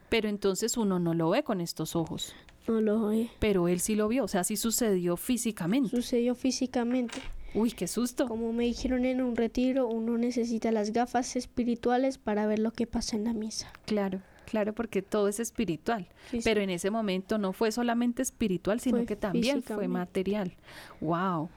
Pero 0.09 0.29
entonces 0.29 0.77
uno 0.77 0.99
no 0.99 1.15
lo 1.15 1.31
ve 1.31 1.43
con 1.45 1.61
estos 1.61 1.95
ojos, 1.97 2.35
No 2.67 2.81
lo 2.81 3.01
oí. 3.07 3.31
pero 3.39 3.69
él 3.69 3.81
sí 3.81 3.95
lo 3.95 4.09
vio, 4.09 4.25
o 4.25 4.29
sea, 4.29 4.43
sí 4.45 4.57
sucedió 4.57 5.17
físicamente. 5.17 5.91
Sucedió 5.91 6.35
físicamente. 6.35 7.21
Uy, 7.55 7.73
qué 7.73 7.89
susto. 7.89 8.29
Como 8.29 8.53
me 8.53 8.65
dijeron 8.65 9.05
en 9.05 9.21
un 9.23 9.35
retiro, 9.37 9.89
uno 9.89 10.17
necesita 10.19 10.71
las 10.71 10.93
gafas 10.93 11.35
espirituales 11.37 12.17
para 12.19 12.47
ver 12.47 12.61
lo 12.61 12.71
que 12.73 12.87
pasa 12.87 13.17
en 13.17 13.25
la 13.25 13.33
misa. 13.33 13.73
Claro, 13.87 14.21
claro, 14.47 14.73
porque 14.73 15.03
todo 15.03 15.27
es 15.27 15.41
espiritual. 15.41 16.07
Sí, 16.31 16.41
Pero 16.45 16.61
sí. 16.61 16.65
en 16.65 16.71
ese 16.71 16.91
momento 16.91 17.39
no 17.39 17.53
fue 17.53 17.73
solamente 17.73 18.23
espiritual, 18.23 18.79
sino 18.81 18.99
Fue 18.99 19.07
que 19.07 19.17
también 19.17 19.63
fue 19.65 19.89
material. 19.89 20.55
Wow. 21.01 21.49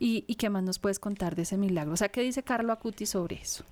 ¿Y, 0.00 0.24
¿Y 0.26 0.36
qué 0.36 0.48
más 0.50 0.62
nos 0.62 0.78
puedes 0.78 0.98
contar 0.98 1.36
de 1.36 1.42
ese 1.42 1.56
milagro? 1.58 1.92
O 1.92 1.96
sea, 1.96 2.08
¿qué 2.08 2.22
dice 2.22 2.42
Carlo 2.42 2.72
Acuti 2.72 3.04
sobre 3.06 3.36
eso? 3.36 3.64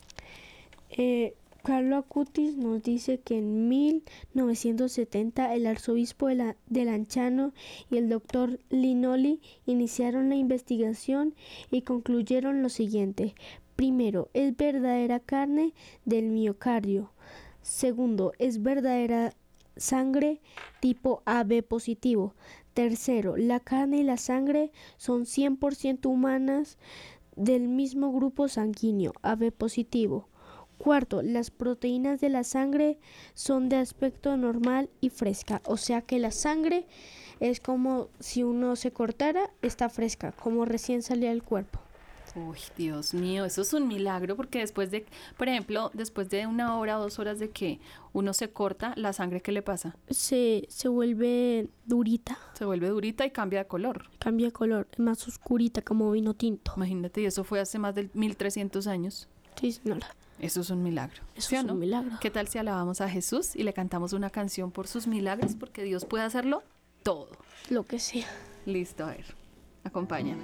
Eh, 0.93 1.35
Carlo 1.65 1.97
Acutis 1.97 2.57
nos 2.57 2.83
dice 2.83 3.19
que 3.19 3.39
en 3.39 3.69
1970 3.69 5.55
el 5.55 5.67
arzobispo 5.67 6.27
de, 6.27 6.35
la- 6.35 6.57
de 6.69 6.85
Lanciano 6.85 7.53
y 7.91 7.99
el 7.99 8.09
doctor 8.09 8.59
Linoli 8.69 9.41
iniciaron 9.67 10.29
la 10.29 10.35
investigación 10.37 11.35
y 11.71 11.83
concluyeron 11.83 12.63
lo 12.63 12.69
siguiente. 12.69 13.35
Primero, 13.77 14.29
es 14.35 14.57
verdadera 14.57 15.21
carne 15.21 15.73
del 16.05 16.27
miocardio. 16.31 17.13
Segundo, 17.63 18.33
es 18.39 18.63
verdadera 18.63 19.33
sangre 19.77 20.41
tipo 20.81 21.23
AB 21.27 21.63
positivo. 21.63 22.35
Tercero, 22.75 23.37
la 23.37 23.61
carne 23.61 23.99
y 23.99 24.03
la 24.03 24.17
sangre 24.17 24.73
son 24.97 25.27
100% 25.27 26.07
humanas 26.07 26.77
del 27.37 27.69
mismo 27.69 28.13
grupo 28.13 28.49
sanguíneo, 28.49 29.13
AB 29.23 29.53
positivo. 29.53 30.29
Cuarto, 30.83 31.23
las 31.23 31.53
proteínas 31.53 32.21
de 32.21 32.29
la 32.29 32.43
sangre 32.43 32.99
son 33.35 33.69
de 33.69 33.77
aspecto 33.77 34.37
normal 34.37 34.91
y 35.01 35.11
fresca, 35.11 35.63
o 35.65 35.77
sea 35.77 36.03
que 36.03 36.19
la 36.19 36.33
sangre 36.33 36.87
es 37.39 37.61
como 37.61 38.09
si 38.19 38.43
uno 38.43 38.75
se 38.75 38.91
cortara, 38.91 39.49
está 39.63 39.89
fresca, 39.89 40.33
como 40.33 40.65
recién 40.65 41.03
salía 41.03 41.29
del 41.29 41.45
cuerpo. 41.45 41.79
Uy, 42.35 42.59
Dios 42.77 43.15
mío, 43.15 43.45
eso 43.45 43.63
es 43.63 43.73
un 43.75 43.87
milagro 43.87 44.35
porque 44.35 44.59
después 44.59 44.91
de, 44.91 45.07
por 45.37 45.49
ejemplo, 45.49 45.93
después 45.95 46.29
de 46.31 46.49
una 46.49 46.77
hora 46.77 46.99
o 46.99 47.03
dos 47.03 47.21
horas 47.21 47.39
de 47.39 47.51
que 47.51 47.79
uno 48.13 48.33
se 48.33 48.51
corta, 48.51 48.93
la 48.97 49.13
sangre, 49.13 49.41
¿qué 49.41 49.53
le 49.53 49.63
pasa? 49.63 49.97
Se, 50.11 50.67
se 50.69 50.89
vuelve 50.89 51.69
durita, 51.85 52.37
Se 52.55 52.65
vuelve 52.65 52.89
durita 52.89 53.25
y 53.25 53.31
cambia 53.31 53.61
de 53.61 53.67
color. 53.69 54.07
cambia 54.19 54.47
de 54.47 54.53
color, 54.53 54.89
es 54.91 54.99
más 54.99 55.29
oscurita 55.29 55.81
como 55.83 56.11
vino 56.11 56.35
tinto. 56.35 56.73
Imagínate, 56.75 57.21
y 57.21 57.27
eso 57.27 57.45
fue 57.45 57.61
hace 57.61 57.79
más 57.79 57.95
de 57.95 58.11
1300 58.15 58.89
años. 58.89 59.29
Sí, 59.61 59.71
señora, 59.71 60.09
Eso 60.39 60.61
es 60.61 60.71
un 60.71 60.83
milagro. 60.83 61.23
eso 61.37 61.51
¿sí 61.51 61.57
o 61.57 61.61
es 61.61 61.65
no? 61.65 61.75
un 61.75 61.79
milagro. 61.79 62.19
¿Qué 62.21 62.31
tal 62.31 62.49
si 62.49 62.59
alabamos 62.59 63.01
a 63.01 63.09
Jesús 63.09 63.55
y 63.55 63.63
le 63.63 63.73
cantamos 63.73 64.13
una 64.13 64.31
canción 64.31 64.71
por 64.73 64.89
sus 64.89 65.07
milagros? 65.07 65.55
Porque 65.59 65.85
Dios 65.85 66.05
puede 66.05 66.25
hacerlo 66.25 66.63
todo. 67.03 67.31
Lo 67.71 67.85
que 67.85 67.99
sea. 67.99 68.27
Listo, 68.67 69.05
a 69.05 69.09
ver. 69.09 69.25
Acompáñame. 69.85 70.43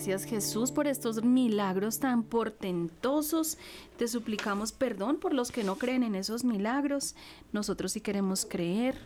Gracias 0.00 0.24
Jesús 0.24 0.72
por 0.72 0.86
estos 0.86 1.22
milagros 1.22 1.98
tan 1.98 2.22
portentosos. 2.22 3.58
Te 3.98 4.08
suplicamos 4.08 4.72
perdón 4.72 5.18
por 5.18 5.34
los 5.34 5.52
que 5.52 5.62
no 5.62 5.76
creen 5.76 6.02
en 6.02 6.14
esos 6.14 6.42
milagros. 6.42 7.14
Nosotros 7.52 7.92
sí 7.92 8.00
queremos 8.00 8.46
creer 8.46 8.96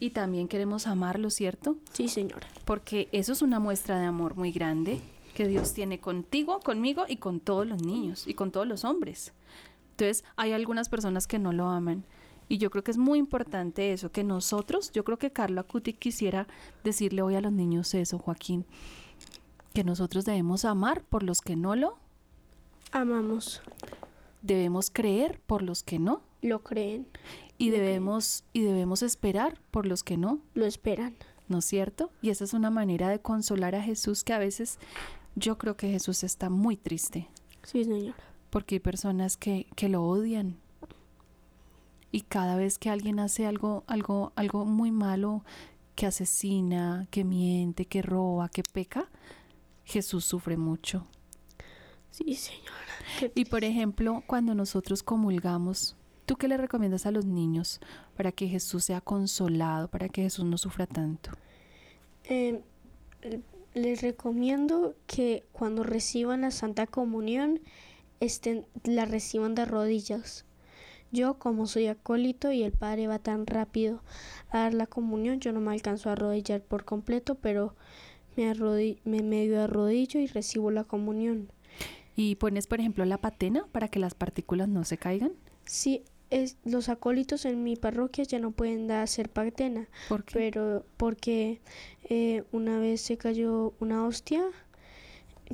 y 0.00 0.10
también 0.10 0.48
queremos 0.48 0.88
amarlo, 0.88 1.30
¿cierto? 1.30 1.76
Sí, 1.92 2.08
señora. 2.08 2.48
Porque 2.64 3.08
eso 3.12 3.32
es 3.32 3.42
una 3.42 3.60
muestra 3.60 4.00
de 4.00 4.06
amor 4.06 4.34
muy 4.34 4.50
grande 4.50 5.00
que 5.36 5.46
Dios 5.46 5.72
tiene 5.72 6.00
contigo, 6.00 6.58
conmigo 6.58 7.04
y 7.06 7.18
con 7.18 7.38
todos 7.38 7.64
los 7.64 7.80
niños 7.80 8.26
y 8.26 8.34
con 8.34 8.50
todos 8.50 8.66
los 8.66 8.84
hombres. 8.84 9.32
Entonces, 9.92 10.24
hay 10.34 10.50
algunas 10.50 10.88
personas 10.88 11.28
que 11.28 11.38
no 11.38 11.52
lo 11.52 11.68
aman. 11.68 12.02
Y 12.48 12.58
yo 12.58 12.70
creo 12.72 12.82
que 12.82 12.90
es 12.90 12.98
muy 12.98 13.20
importante 13.20 13.92
eso, 13.92 14.10
que 14.10 14.24
nosotros, 14.24 14.90
yo 14.90 15.04
creo 15.04 15.16
que 15.16 15.30
Carlo 15.30 15.60
Acuti 15.60 15.92
quisiera 15.92 16.48
decirle 16.82 17.22
hoy 17.22 17.36
a 17.36 17.40
los 17.40 17.52
niños 17.52 17.94
eso, 17.94 18.18
Joaquín, 18.18 18.66
que 19.74 19.84
nosotros 19.84 20.24
debemos 20.24 20.64
amar 20.64 21.02
por 21.02 21.22
los 21.22 21.40
que 21.42 21.56
no 21.56 21.76
lo, 21.76 21.98
Amamos, 22.92 23.60
debemos 24.40 24.88
creer 24.90 25.40
por 25.46 25.62
los 25.62 25.82
que 25.82 25.98
no, 25.98 26.22
lo 26.42 26.62
creen, 26.62 27.06
y 27.58 27.70
debemos, 27.70 28.44
y 28.52 28.62
debemos 28.62 29.02
esperar 29.02 29.58
por 29.72 29.84
los 29.86 30.02
que 30.04 30.16
no, 30.16 30.38
lo 30.54 30.64
esperan. 30.64 31.14
¿no 31.46 31.58
es 31.58 31.66
cierto? 31.66 32.10
Y 32.22 32.30
esa 32.30 32.44
es 32.44 32.54
una 32.54 32.70
manera 32.70 33.10
de 33.10 33.18
consolar 33.20 33.74
a 33.74 33.82
Jesús 33.82 34.24
que 34.24 34.32
a 34.32 34.38
veces 34.38 34.78
yo 35.36 35.58
creo 35.58 35.76
que 35.76 35.90
Jesús 35.90 36.24
está 36.24 36.48
muy 36.48 36.76
triste, 36.78 37.28
Sí, 37.64 37.84
señora. 37.84 38.14
porque 38.48 38.76
hay 38.76 38.80
personas 38.80 39.36
que, 39.36 39.66
que 39.76 39.90
lo 39.90 40.02
odian. 40.04 40.56
Y 42.12 42.22
cada 42.22 42.56
vez 42.56 42.78
que 42.78 42.88
alguien 42.90 43.18
hace 43.18 43.44
algo, 43.44 43.82
algo, 43.88 44.32
algo 44.36 44.64
muy 44.64 44.90
malo, 44.92 45.42
que 45.96 46.06
asesina, 46.06 47.08
que 47.10 47.24
miente, 47.24 47.86
que 47.86 48.02
roba, 48.02 48.48
que 48.48 48.62
peca, 48.62 49.08
Jesús 49.84 50.24
sufre 50.24 50.56
mucho. 50.56 51.06
Sí, 52.10 52.34
señora. 52.34 53.32
Y 53.34 53.44
por 53.44 53.64
ejemplo, 53.64 54.22
cuando 54.26 54.54
nosotros 54.54 55.02
comulgamos, 55.02 55.96
¿tú 56.26 56.36
qué 56.36 56.48
le 56.48 56.56
recomiendas 56.56 57.06
a 57.06 57.10
los 57.10 57.24
niños 57.24 57.80
para 58.16 58.32
que 58.32 58.48
Jesús 58.48 58.84
sea 58.84 59.00
consolado, 59.00 59.88
para 59.88 60.08
que 60.08 60.22
Jesús 60.22 60.44
no 60.44 60.56
sufra 60.58 60.86
tanto? 60.86 61.30
Eh, 62.24 62.62
les 63.74 64.02
recomiendo 64.02 64.94
que 65.06 65.44
cuando 65.52 65.82
reciban 65.82 66.42
la 66.42 66.50
Santa 66.50 66.86
Comunión 66.86 67.60
estén, 68.20 68.66
la 68.84 69.04
reciban 69.04 69.54
de 69.54 69.64
rodillas. 69.64 70.44
Yo, 71.10 71.38
como 71.38 71.66
soy 71.66 71.86
acólito 71.86 72.50
y 72.50 72.62
el 72.62 72.72
Padre 72.72 73.06
va 73.06 73.18
tan 73.18 73.46
rápido 73.46 74.02
a 74.50 74.60
dar 74.60 74.74
la 74.74 74.86
comunión, 74.86 75.40
yo 75.40 75.52
no 75.52 75.60
me 75.60 75.72
alcanzo 75.72 76.08
a 76.08 76.12
arrodillar 76.12 76.62
por 76.62 76.84
completo, 76.84 77.36
pero 77.36 77.76
me, 78.36 78.52
arrodi- 78.52 78.98
me 79.04 79.22
medio 79.22 79.62
arrodillo 79.62 80.20
y 80.20 80.26
recibo 80.26 80.70
la 80.70 80.84
comunión. 80.84 81.48
Y 82.16 82.36
pones, 82.36 82.66
por 82.66 82.80
ejemplo, 82.80 83.04
la 83.04 83.18
patena 83.18 83.66
para 83.72 83.88
que 83.88 83.98
las 83.98 84.14
partículas 84.14 84.68
no 84.68 84.84
se 84.84 84.98
caigan. 84.98 85.32
Sí, 85.64 86.02
es, 86.30 86.56
los 86.64 86.88
acólitos 86.88 87.44
en 87.44 87.62
mi 87.64 87.76
parroquia 87.76 88.24
ya 88.24 88.38
no 88.38 88.50
pueden 88.52 88.86
dar 88.86 89.02
hacer 89.02 89.28
patena, 89.30 89.88
¿Por 90.08 90.24
qué? 90.24 90.32
pero 90.38 90.84
porque 90.96 91.60
eh, 92.08 92.44
una 92.52 92.78
vez 92.78 93.00
se 93.00 93.16
cayó 93.16 93.74
una 93.80 94.04
hostia 94.06 94.44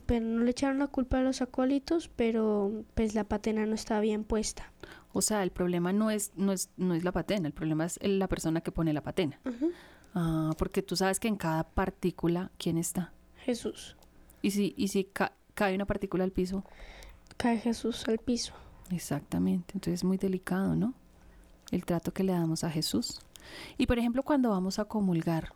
pero 0.07 0.25
no 0.25 0.45
le 0.45 0.53
echaron 0.53 0.79
la 0.79 0.87
culpa 0.87 1.19
a 1.19 1.23
los 1.23 1.43
acólitos, 1.43 2.09
pero 2.15 2.85
pues 2.95 3.15
la 3.17 3.25
patena 3.25 3.67
no 3.67 3.75
estaba 3.75 4.01
bien 4.01 4.23
puesta. 4.23 4.73
O 5.13 5.21
sea, 5.21 5.43
el 5.43 5.51
problema 5.51 5.93
no 5.93 6.13
es, 6.13 6.31
no 6.37 6.53
es, 6.53 6.71
no 6.77 6.95
es 6.95 7.03
la 7.03 7.11
patena, 7.11 7.49
el 7.49 7.53
problema 7.53 7.87
es 7.87 7.99
la 8.03 8.29
persona 8.29 8.61
que 8.61 8.71
pone 8.71 8.93
la 8.93 9.03
patena. 9.03 9.41
Ah, 10.15 10.51
porque 10.59 10.83
tú 10.83 10.97
sabes 10.97 11.21
que 11.21 11.29
en 11.29 11.37
cada 11.37 11.65
partícula, 11.65 12.51
¿quién 12.59 12.79
está? 12.79 13.13
Jesús. 13.45 13.97
Y 14.43 14.51
si, 14.53 14.75
y 14.77 14.89
si 14.89 15.05
ca- 15.05 15.33
cae 15.55 15.75
una 15.75 15.87
partícula 15.87 16.25
al 16.25 16.33
piso, 16.33 16.65
Cae 17.37 17.59
Jesús 17.59 18.07
al 18.09 18.19
piso. 18.19 18.53
exactamente. 18.91 19.73
Entonces 19.75 20.01
es 20.01 20.05
muy 20.05 20.17
delicado, 20.19 20.75
¿no? 20.77 20.95
El 21.71 21.85
trato 21.85 22.13
que 22.13 22.25
le 22.25 22.33
damos 22.33 22.65
a 22.65 22.71
Jesús. 22.71 23.21
Y 23.79 23.87
por 23.87 23.99
ejemplo, 23.99 24.23
cuando 24.23 24.51
vamos 24.51 24.79
a 24.79 24.85
comulgar, 24.85 25.53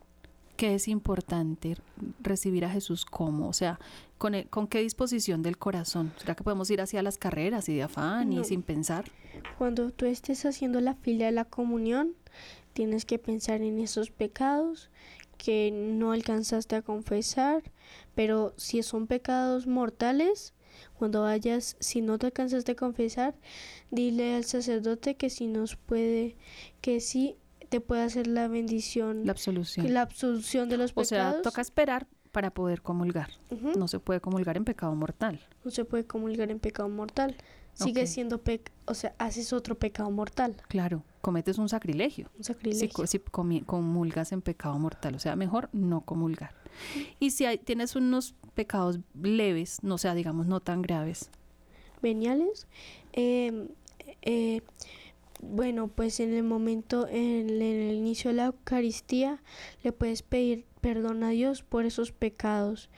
¿qué 0.56 0.74
es 0.76 0.88
importante 0.88 1.76
recibir 2.22 2.64
a 2.64 2.70
Jesús 2.70 3.04
como? 3.04 3.48
O 3.48 3.52
sea, 3.52 3.78
¿con, 4.18 4.34
el- 4.34 4.48
¿con 4.48 4.66
qué 4.66 4.80
disposición 4.80 5.42
del 5.42 5.58
corazón? 5.58 6.12
¿Será 6.18 6.34
que 6.34 6.44
podemos 6.44 6.70
ir 6.70 6.80
hacia 6.80 7.02
las 7.02 7.18
carreras 7.18 7.68
y 7.68 7.74
de 7.74 7.82
afán 7.82 8.32
y 8.32 8.44
sin 8.44 8.62
pensar? 8.62 9.04
Cuando 9.58 9.90
tú 9.90 10.06
estés 10.06 10.46
haciendo 10.46 10.80
la 10.80 10.94
fila 10.94 11.26
de 11.26 11.32
la 11.32 11.44
comunión, 11.44 12.14
tienes 12.74 13.06
que 13.06 13.18
pensar 13.18 13.62
en 13.62 13.78
esos 13.80 14.10
pecados 14.10 14.90
que 15.38 15.70
no 15.72 16.12
alcanzaste 16.12 16.76
a 16.76 16.82
confesar, 16.82 17.62
pero 18.14 18.52
si 18.56 18.82
son 18.82 19.06
pecados 19.06 19.66
mortales, 19.66 20.52
cuando 20.98 21.22
vayas, 21.22 21.76
si 21.80 22.00
no 22.02 22.18
te 22.18 22.26
alcanzaste 22.26 22.72
a 22.72 22.76
confesar, 22.76 23.34
dile 23.90 24.34
al 24.36 24.44
sacerdote 24.44 25.16
que 25.16 25.30
si 25.30 25.46
nos 25.46 25.76
puede, 25.76 26.36
que 26.80 27.00
sí 27.00 27.36
te 27.68 27.80
puede 27.80 28.02
hacer 28.02 28.26
la 28.26 28.48
bendición, 28.48 29.24
La 29.26 29.32
absolución. 29.32 29.92
la 29.92 30.02
absolución 30.02 30.68
de 30.68 30.76
los 30.76 30.90
o 30.92 30.94
pecados. 31.02 31.34
sea, 31.34 31.42
toca 31.42 31.60
esperar 31.60 32.06
para 32.32 32.50
poder 32.52 32.82
comulgar. 32.82 33.30
No 33.76 33.86
se 33.88 34.00
puede 34.00 34.20
comulgar 34.20 34.56
en 34.56 34.64
pecado 34.64 34.94
mortal. 34.94 35.40
no 35.64 35.70
se 35.70 35.84
puede 35.84 36.04
comulgar 36.04 36.50
en 36.50 36.58
pecado 36.58 36.88
mortal. 36.88 37.36
Sigue 37.74 38.06
siendo 38.06 38.38
pec, 38.38 38.70
o 38.86 38.94
sea, 38.94 39.14
haces 39.18 39.52
otro 39.52 39.74
pecado 39.76 40.10
mortal, 40.10 40.56
Claro, 40.68 41.02
cometes 41.20 41.58
un 41.58 41.68
sacrilegio. 41.68 42.30
un 42.38 42.44
Si, 42.44 42.52
sacrilegio. 42.52 43.06
si 43.06 43.18
comulgas 43.66 44.32
en 44.32 44.42
pecado 44.42 44.78
mortal, 44.78 45.14
o 45.16 45.18
sea, 45.18 45.34
mejor 45.36 45.68
no 45.72 46.02
comulgar. 46.02 46.54
Y 47.20 47.30
si 47.30 47.44
hay- 47.46 47.58
tienes 47.58 47.96
unos 47.96 48.34
pecados 48.54 49.00
leves, 49.20 49.78
no 49.82 49.98
sea, 49.98 50.14
digamos, 50.14 50.46
no 50.46 50.60
tan 50.60 50.82
graves, 50.82 51.30
veniales. 52.02 52.66
Eh, 53.12 53.68
eh, 54.22 54.60
bueno, 55.42 55.88
pues 55.88 56.20
en 56.20 56.32
el 56.34 56.42
momento, 56.44 57.06
en, 57.08 57.48
el- 57.50 57.62
en 57.62 57.80
el 57.90 57.94
inicio 57.96 58.30
de 58.30 58.36
la 58.36 58.44
Eucaristía, 58.46 59.42
le 59.82 59.92
puedes 59.92 60.22
pedir 60.22 60.64
perdón 60.84 61.24
a 61.24 61.30
Dios 61.30 61.62
por 61.62 61.86
esos 61.86 62.12
pecados. 62.12 62.90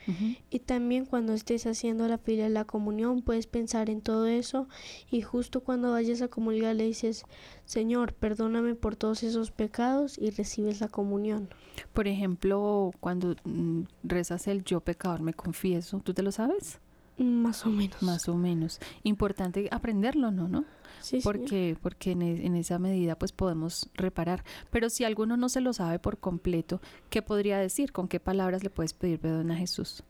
Y 0.49 0.59
también 0.59 1.05
cuando 1.05 1.31
estés 1.31 1.65
haciendo 1.65 2.05
la 2.09 2.17
fila 2.17 2.43
de 2.43 2.49
la 2.49 2.65
comunión, 2.65 3.21
puedes 3.21 3.47
pensar 3.47 3.89
en 3.89 4.01
todo 4.01 4.27
eso. 4.27 4.67
Y 5.09 5.21
justo 5.21 5.61
cuando 5.61 5.93
vayas 5.93 6.21
a 6.21 6.27
comulgar, 6.27 6.75
le 6.75 6.83
dices, 6.83 7.23
Señor, 7.63 8.11
perdóname 8.11 8.75
por 8.75 8.97
todos 8.97 9.23
esos 9.23 9.51
pecados 9.51 10.17
y 10.17 10.31
recibes 10.31 10.81
la 10.81 10.89
comunión. 10.89 11.47
por 11.93 12.09
ejemplo, 12.09 12.91
cuando 12.99 13.37
mm, 13.45 13.83
rezas 14.03 14.47
el 14.47 14.65
yo 14.65 14.81
pecador 14.81 15.21
me 15.21 15.33
confieso, 15.33 16.01
¿tú 16.03 16.13
te 16.13 16.23
lo 16.23 16.33
sabes? 16.33 16.81
Más 17.17 17.65
o 17.65 17.69
menos. 17.69 18.01
Más 18.03 18.29
o 18.29 18.35
menos. 18.35 18.79
Importante 19.03 19.67
aprenderlo, 19.71 20.31
¿no? 20.31 20.47
¿No? 20.47 20.65
Sí, 21.01 21.21
señor. 21.21 21.23
porque 21.23 21.77
porque 21.81 22.11
en, 22.11 22.21
e- 22.21 22.45
en 22.45 22.55
esa 22.55 22.79
medida 22.79 23.17
pues 23.17 23.31
podemos 23.31 23.89
reparar. 23.95 24.43
Pero 24.71 24.89
si 24.89 25.03
alguno 25.03 25.37
no 25.37 25.47
se 25.49 25.61
lo 25.61 25.73
sabe 25.73 25.99
por 25.99 26.17
completo, 26.17 26.81
¿qué 27.09 27.21
podría 27.21 27.57
decir? 27.59 27.91
¿Con 27.91 28.07
qué 28.07 28.19
palabras 28.19 28.63
le 28.63 28.69
puedes 28.69 28.93
pedir 28.93 29.19
perdón 29.19 29.51
a 29.51 29.55
Jesús? 29.55 30.03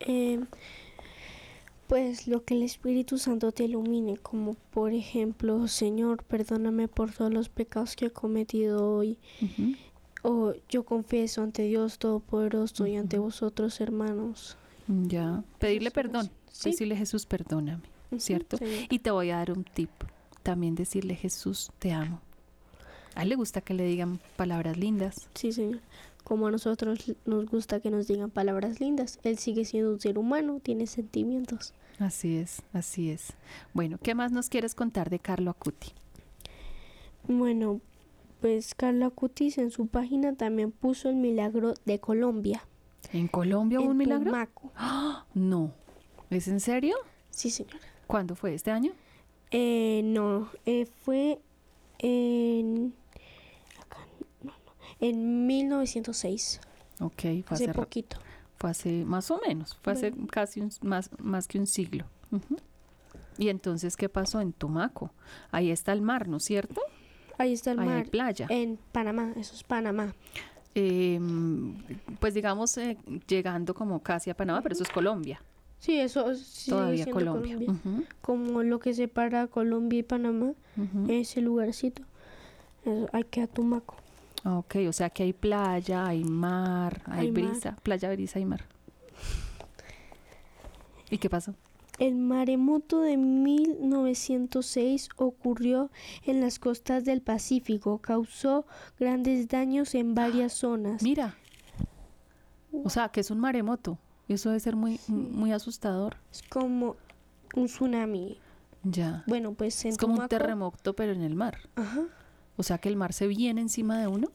Eh, 0.00 0.40
pues 1.86 2.26
lo 2.26 2.44
que 2.44 2.54
el 2.54 2.62
Espíritu 2.62 3.18
Santo 3.18 3.52
te 3.52 3.64
ilumine, 3.64 4.16
como 4.16 4.54
por 4.72 4.92
ejemplo, 4.94 5.68
Señor, 5.68 6.24
perdóname 6.24 6.88
por 6.88 7.12
todos 7.12 7.32
los 7.32 7.48
pecados 7.48 7.96
que 7.96 8.06
he 8.06 8.10
cometido 8.10 8.96
hoy, 8.96 9.18
Ujú. 9.42 9.74
o 10.22 10.54
yo 10.70 10.84
confieso 10.84 11.42
ante 11.42 11.62
Dios 11.64 11.98
Todopoderoso 11.98 12.86
y 12.86 12.96
ante 12.96 13.18
vosotros, 13.18 13.80
hermanos. 13.80 14.56
Ya, 14.86 15.44
pedirle 15.58 15.88
Esas 15.88 15.94
perdón. 15.94 16.30
Sí. 16.50 16.70
decirle 16.70 16.96
Jesús, 16.96 17.26
perdóname, 17.26 17.82
¿cierto? 18.18 18.58
Y 18.90 18.98
te 18.98 19.10
voy 19.10 19.30
a 19.30 19.36
dar 19.38 19.52
un 19.52 19.64
tip, 19.64 19.90
también 20.42 20.74
decirle 20.74 21.14
Jesús, 21.14 21.70
te 21.78 21.92
amo. 21.92 22.20
A 23.14 23.22
él 23.22 23.30
le 23.30 23.36
gusta 23.36 23.60
que 23.60 23.74
le 23.74 23.84
digan 23.84 24.20
palabras 24.36 24.76
lindas. 24.76 25.28
Sí, 25.34 25.52
Señor. 25.52 25.80
Como 26.24 26.46
a 26.46 26.50
nosotros 26.50 27.14
nos 27.26 27.46
gusta 27.46 27.80
que 27.80 27.90
nos 27.90 28.06
digan 28.06 28.30
palabras 28.30 28.80
lindas, 28.80 29.18
Él 29.24 29.38
sigue 29.38 29.64
siendo 29.64 29.90
un 29.90 30.00
ser 30.00 30.18
humano, 30.18 30.60
tiene 30.62 30.86
sentimientos. 30.86 31.74
Así 31.98 32.36
es, 32.36 32.62
así 32.72 33.10
es. 33.10 33.32
Bueno, 33.74 33.98
¿qué 34.00 34.14
más 34.14 34.30
nos 34.30 34.48
quieres 34.48 34.74
contar 34.74 35.10
de 35.10 35.18
Carlo 35.18 35.50
Acuti? 35.50 35.92
Bueno, 37.26 37.80
pues 38.40 38.74
Carla 38.74 39.10
Cutis 39.10 39.58
en 39.58 39.70
su 39.70 39.86
página 39.86 40.34
también 40.34 40.72
puso 40.72 41.08
el 41.08 41.16
milagro 41.16 41.74
de 41.84 42.00
Colombia. 42.00 42.64
¿En 43.12 43.28
Colombia 43.28 43.78
hubo 43.78 43.86
en 43.86 43.90
un 43.92 43.96
milagro? 43.96 44.24
Tumaco. 44.30 44.72
¡Ah! 44.76 45.24
No. 45.34 45.72
¿Es 46.30 46.48
en 46.48 46.60
serio? 46.60 46.96
Sí, 47.30 47.50
señora. 47.50 47.78
¿Cuándo 48.06 48.34
fue? 48.34 48.54
¿Este 48.54 48.70
año? 48.70 48.92
Eh, 49.50 50.00
no, 50.04 50.48
eh, 50.64 50.86
fue 51.04 51.40
en, 51.98 52.94
acá, 53.80 53.98
no, 54.42 54.52
no, 54.52 54.72
en 55.00 55.46
1906, 55.46 56.60
Ok, 57.00 57.20
fue 57.20 57.32
hace 57.50 57.64
hace, 57.64 57.74
poquito. 57.74 58.16
fue 58.56 58.70
hace 58.70 59.04
más 59.04 59.30
o 59.30 59.38
menos, 59.46 59.78
fue 59.82 59.92
hace 59.92 60.12
casi 60.30 60.60
un- 60.62 60.70
más, 60.82 61.10
más 61.18 61.48
que 61.48 61.58
un 61.58 61.66
siglo. 61.66 62.06
Y 63.36 63.48
entonces, 63.50 63.96
¿qué 63.96 64.08
pasó 64.08 64.40
en 64.40 64.52
Tumaco? 64.54 65.10
Ahí 65.50 65.70
está 65.70 65.92
el 65.92 66.00
mar, 66.00 66.28
¿no 66.28 66.38
es 66.38 66.44
cierto? 66.44 66.80
Ahí 67.38 67.52
está 67.52 67.72
el 67.72 67.80
Ahí 67.80 67.88
hay 67.88 67.94
mar, 67.96 68.08
playa. 68.08 68.46
en 68.48 68.78
Panamá, 68.92 69.32
eso 69.36 69.54
es 69.54 69.64
Panamá. 69.64 70.14
Eh, 70.74 71.20
pues 72.18 72.34
digamos, 72.34 72.76
eh, 72.78 72.96
llegando 73.28 73.74
como 73.74 74.02
casi 74.02 74.30
a 74.30 74.34
Panamá, 74.34 74.62
pero 74.62 74.74
eso 74.74 74.82
es 74.84 74.90
Colombia, 74.90 75.42
Sí, 75.78 75.98
eso 75.98 76.26
todavía 76.68 77.04
Colombia. 77.06 77.58
Como 78.20 78.62
lo 78.62 78.78
que 78.78 78.94
separa 78.94 79.48
Colombia 79.48 79.98
y 79.98 80.02
Panamá, 80.04 80.52
ujú. 80.76 81.06
ese 81.08 81.40
lugarcito, 81.40 82.02
hay 83.12 83.24
que 83.24 83.42
a 83.42 83.46
Tumaco. 83.48 83.96
Ok, 84.44 84.76
o 84.88 84.92
sea 84.92 85.10
que 85.10 85.24
hay 85.24 85.32
playa, 85.32 86.06
hay 86.06 86.24
mar, 86.24 87.02
hay, 87.06 87.26
Hay 87.26 87.32
mar. 87.32 87.50
brisa, 87.50 87.76
playa, 87.82 88.10
brisa 88.12 88.38
y 88.38 88.44
mar. 88.44 88.64
¿Y 91.10 91.18
qué 91.18 91.28
pasó? 91.28 91.54
El 92.02 92.16
maremoto 92.16 93.00
de 93.00 93.16
1906 93.16 95.08
ocurrió 95.18 95.88
en 96.24 96.40
las 96.40 96.58
costas 96.58 97.04
del 97.04 97.22
Pacífico, 97.22 97.98
causó 97.98 98.66
grandes 98.98 99.46
daños 99.46 99.94
en 99.94 100.16
varias 100.16 100.52
zonas. 100.52 101.00
Mira. 101.00 101.36
O 102.72 102.90
sea, 102.90 103.10
que 103.10 103.20
es 103.20 103.30
un 103.30 103.38
maremoto. 103.38 104.00
Eso 104.26 104.48
debe 104.48 104.58
ser 104.58 104.74
muy, 104.74 104.98
muy 105.06 105.52
asustador. 105.52 106.16
Es 106.32 106.42
como 106.42 106.96
un 107.54 107.66
tsunami. 107.66 108.36
Ya. 108.82 109.22
Bueno, 109.28 109.54
pues 109.54 109.84
en 109.84 109.92
Es 109.92 109.96
como 109.96 110.20
un 110.20 110.26
terremoto, 110.26 110.96
pero 110.96 111.12
en 111.12 111.22
el 111.22 111.36
mar. 111.36 111.56
Ajá. 111.76 112.02
O 112.56 112.64
sea 112.64 112.78
que 112.78 112.88
el 112.88 112.96
mar 112.96 113.12
se 113.12 113.28
viene 113.28 113.60
encima 113.60 113.96
de 114.00 114.08
uno. 114.08 114.26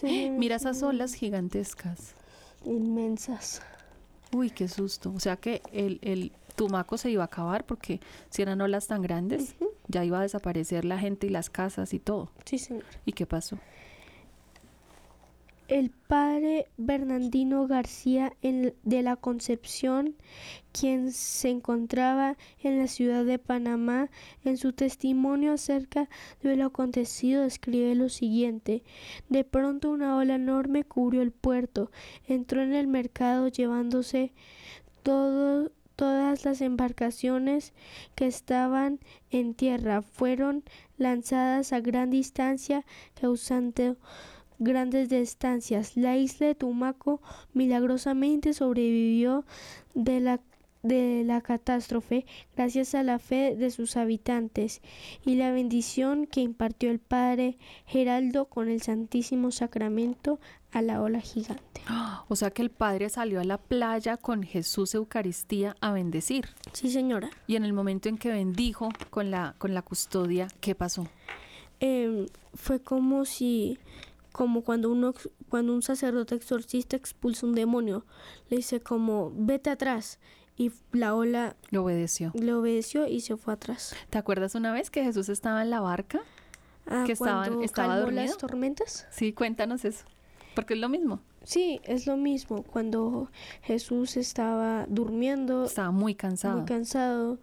Ven 0.00 0.38
Mira 0.38 0.56
esas 0.56 0.82
olas 0.82 1.12
gigantescas. 1.12 2.14
Inmensas. 2.64 3.60
Uy, 4.32 4.48
qué 4.48 4.68
susto. 4.68 5.12
O 5.14 5.20
sea 5.20 5.36
que 5.36 5.60
el, 5.70 5.98
el 6.00 6.32
Tumaco 6.54 6.98
se 6.98 7.10
iba 7.10 7.22
a 7.22 7.26
acabar 7.26 7.64
porque 7.64 8.00
si 8.30 8.42
eran 8.42 8.60
olas 8.60 8.86
tan 8.86 9.02
grandes, 9.02 9.54
ya 9.88 10.04
iba 10.04 10.18
a 10.18 10.22
desaparecer 10.22 10.84
la 10.84 10.98
gente 10.98 11.26
y 11.26 11.30
las 11.30 11.50
casas 11.50 11.94
y 11.94 11.98
todo. 11.98 12.30
Sí, 12.44 12.58
señor. 12.58 12.84
¿Y 13.04 13.12
qué 13.12 13.26
pasó? 13.26 13.58
El 15.68 15.90
padre 15.90 16.66
Bernardino 16.78 17.68
García 17.68 18.32
en- 18.42 18.74
de 18.82 19.02
la 19.04 19.14
Concepción, 19.14 20.16
quien 20.72 21.12
se 21.12 21.48
encontraba 21.48 22.36
en 22.58 22.76
la 22.78 22.88
ciudad 22.88 23.24
de 23.24 23.38
Panamá, 23.38 24.10
en 24.44 24.56
su 24.56 24.72
testimonio 24.72 25.52
acerca 25.52 26.08
de 26.42 26.56
lo 26.56 26.64
acontecido 26.66 27.44
escribe 27.44 27.94
lo 27.94 28.08
siguiente. 28.08 28.82
De 29.28 29.44
pronto 29.44 29.90
una 29.90 30.16
ola 30.16 30.34
enorme 30.34 30.82
cubrió 30.82 31.22
el 31.22 31.30
puerto, 31.30 31.92
entró 32.26 32.62
en 32.62 32.74
el 32.74 32.88
mercado 32.88 33.46
llevándose 33.46 34.32
todo- 35.04 35.70
todas 36.00 36.46
las 36.46 36.62
embarcaciones 36.62 37.74
que 38.14 38.26
estaban 38.26 39.00
en 39.30 39.52
tierra. 39.52 40.00
Fueron 40.00 40.64
lanzadas 40.96 41.74
a 41.74 41.80
gran 41.80 42.08
distancia, 42.08 42.86
causando 43.20 43.98
grandes 44.58 45.10
distancias. 45.10 45.98
La 45.98 46.16
isla 46.16 46.46
de 46.46 46.54
Tumaco 46.54 47.20
milagrosamente 47.52 48.54
sobrevivió 48.54 49.44
de 49.92 50.20
la 50.20 50.40
de 50.82 51.24
la 51.26 51.42
catástrofe 51.42 52.24
gracias 52.56 52.94
a 52.94 53.02
la 53.02 53.18
fe 53.18 53.54
de 53.54 53.70
sus 53.70 53.98
habitantes 53.98 54.80
y 55.26 55.34
la 55.34 55.52
bendición 55.52 56.26
que 56.26 56.40
impartió 56.40 56.90
el 56.90 57.00
Padre 57.00 57.58
Geraldo 57.84 58.46
con 58.46 58.70
el 58.70 58.80
Santísimo 58.80 59.50
Sacramento 59.50 60.40
a 60.72 60.82
la 60.82 61.00
ola 61.02 61.20
gigante. 61.20 61.80
O 62.28 62.36
sea 62.36 62.50
que 62.52 62.62
el 62.62 62.70
padre 62.70 63.08
salió 63.08 63.40
a 63.40 63.44
la 63.44 63.58
playa 63.58 64.16
con 64.16 64.44
Jesús 64.44 64.94
Eucaristía 64.94 65.74
a 65.80 65.90
bendecir. 65.92 66.48
Sí, 66.72 66.88
señora. 66.90 67.28
Y 67.48 67.56
en 67.56 67.64
el 67.64 67.72
momento 67.72 68.08
en 68.08 68.18
que 68.18 68.28
bendijo 68.30 68.88
con 69.10 69.32
la, 69.32 69.56
con 69.58 69.74
la 69.74 69.82
custodia, 69.82 70.46
¿qué 70.60 70.76
pasó? 70.76 71.08
Em, 71.80 72.26
fue 72.54 72.80
como 72.80 73.24
si, 73.24 73.78
como 74.32 74.62
cuando 74.62 74.90
uno, 74.90 75.12
cuando 75.48 75.74
un 75.74 75.82
sacerdote 75.82 76.36
exorcista 76.36 76.94
expulsa 76.96 77.46
un 77.46 77.54
demonio, 77.56 78.04
le 78.48 78.58
dice 78.58 78.80
como, 78.80 79.32
vete 79.34 79.70
atrás. 79.70 80.18
Y 80.56 80.70
la 80.92 81.14
ola 81.16 81.56
Lo 81.70 81.82
obedeció. 81.84 82.30
le 82.34 82.52
obedeció 82.52 83.06
y 83.08 83.22
se 83.22 83.36
fue 83.36 83.54
atrás. 83.54 83.96
¿Te 84.10 84.18
acuerdas 84.18 84.54
una 84.54 84.72
vez 84.72 84.90
que 84.90 85.02
Jesús 85.02 85.28
estaba 85.30 85.62
en 85.62 85.70
la 85.70 85.80
barca? 85.80 86.20
Ah, 86.86 87.04
Que 87.06 87.12
estaban- 87.12 87.62
estaba 87.62 87.98
dormido. 87.98 88.22
las 88.22 88.36
tormentas. 88.36 89.06
Sí, 89.10 89.32
cuéntanos 89.32 89.84
eso. 89.84 90.04
Porque 90.54 90.74
es 90.74 90.80
lo 90.80 90.88
mismo. 90.88 91.20
Sí, 91.42 91.80
es 91.84 92.06
lo 92.06 92.16
mismo. 92.16 92.62
Cuando 92.64 93.30
Jesús 93.62 94.16
estaba 94.16 94.86
durmiendo, 94.88 95.64
Estaba 95.64 95.90
muy 95.90 96.14
cansado. 96.14 96.58
muy 96.58 96.66
cansado, 96.66 97.38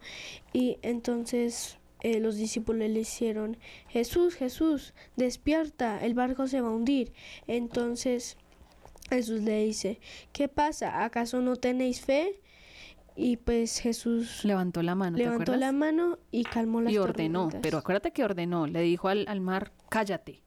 y 0.52 0.78
entonces 0.82 1.78
eh, 2.00 2.20
los 2.20 2.36
discípulos 2.36 2.88
le 2.88 3.00
hicieron, 3.00 3.56
Jesús, 3.88 4.34
Jesús, 4.36 4.94
despierta, 5.16 6.04
el 6.04 6.14
barco 6.14 6.46
se 6.46 6.60
va 6.60 6.68
a 6.68 6.70
hundir. 6.72 7.12
Entonces 7.48 8.36
Jesús 9.08 9.40
le 9.42 9.64
dice, 9.64 10.00
¿qué 10.32 10.48
pasa? 10.48 11.04
¿Acaso 11.04 11.40
no 11.40 11.56
tenéis 11.56 12.00
fe? 12.00 12.40
Y 13.16 13.36
pues 13.38 13.80
Jesús 13.80 14.44
Levantó 14.44 14.80
la 14.80 14.94
mano, 14.94 15.16
¿te 15.16 15.24
levantó 15.24 15.56
la 15.56 15.72
mano 15.72 16.20
y 16.30 16.44
calmó 16.44 16.80
las 16.82 16.92
y 16.92 16.98
ordenó. 16.98 17.40
tormentas. 17.40 17.62
Pero 17.62 17.78
acuérdate 17.78 18.12
que 18.12 18.22
ordenó. 18.22 18.68
Le 18.68 18.80
dijo 18.82 19.08
al, 19.08 19.26
al 19.26 19.40
mar, 19.40 19.72
cállate. 19.88 20.40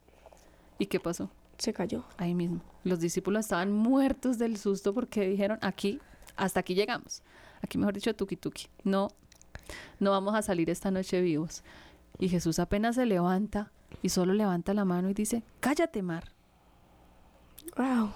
¿Y 0.80 0.86
qué 0.86 1.02
pasó? 1.02 1.30
Se 1.62 1.74
cayó. 1.74 2.04
Ahí 2.18 2.34
mismo. 2.34 2.62
Los 2.84 3.00
discípulos 3.00 3.46
estaban 3.46 3.72
muertos 3.72 4.38
del 4.38 4.58
susto 4.58 4.94
porque 4.94 5.28
dijeron, 5.28 5.60
aquí, 5.62 6.00
hasta 6.36 6.60
aquí 6.62 6.76
llegamos. 6.76 7.22
Aquí, 7.62 7.78
mejor 7.78 7.94
dicho, 7.94 8.14
tuki 8.16 8.36
tuki. 8.36 8.68
No, 8.84 9.10
no 10.00 10.12
vamos 10.12 10.36
a 10.36 10.42
salir 10.42 10.70
esta 10.70 10.92
noche 10.92 11.22
vivos. 11.22 11.64
Y 12.20 12.30
Jesús 12.30 12.60
apenas 12.60 12.96
se 12.96 13.06
levanta 13.06 13.72
y 14.02 14.10
solo 14.10 14.34
levanta 14.34 14.74
la 14.74 14.86
mano 14.86 15.10
y 15.10 15.14
dice, 15.14 15.44
cállate, 15.60 16.02
mar. 16.02 16.32
Wow, 17.78 18.12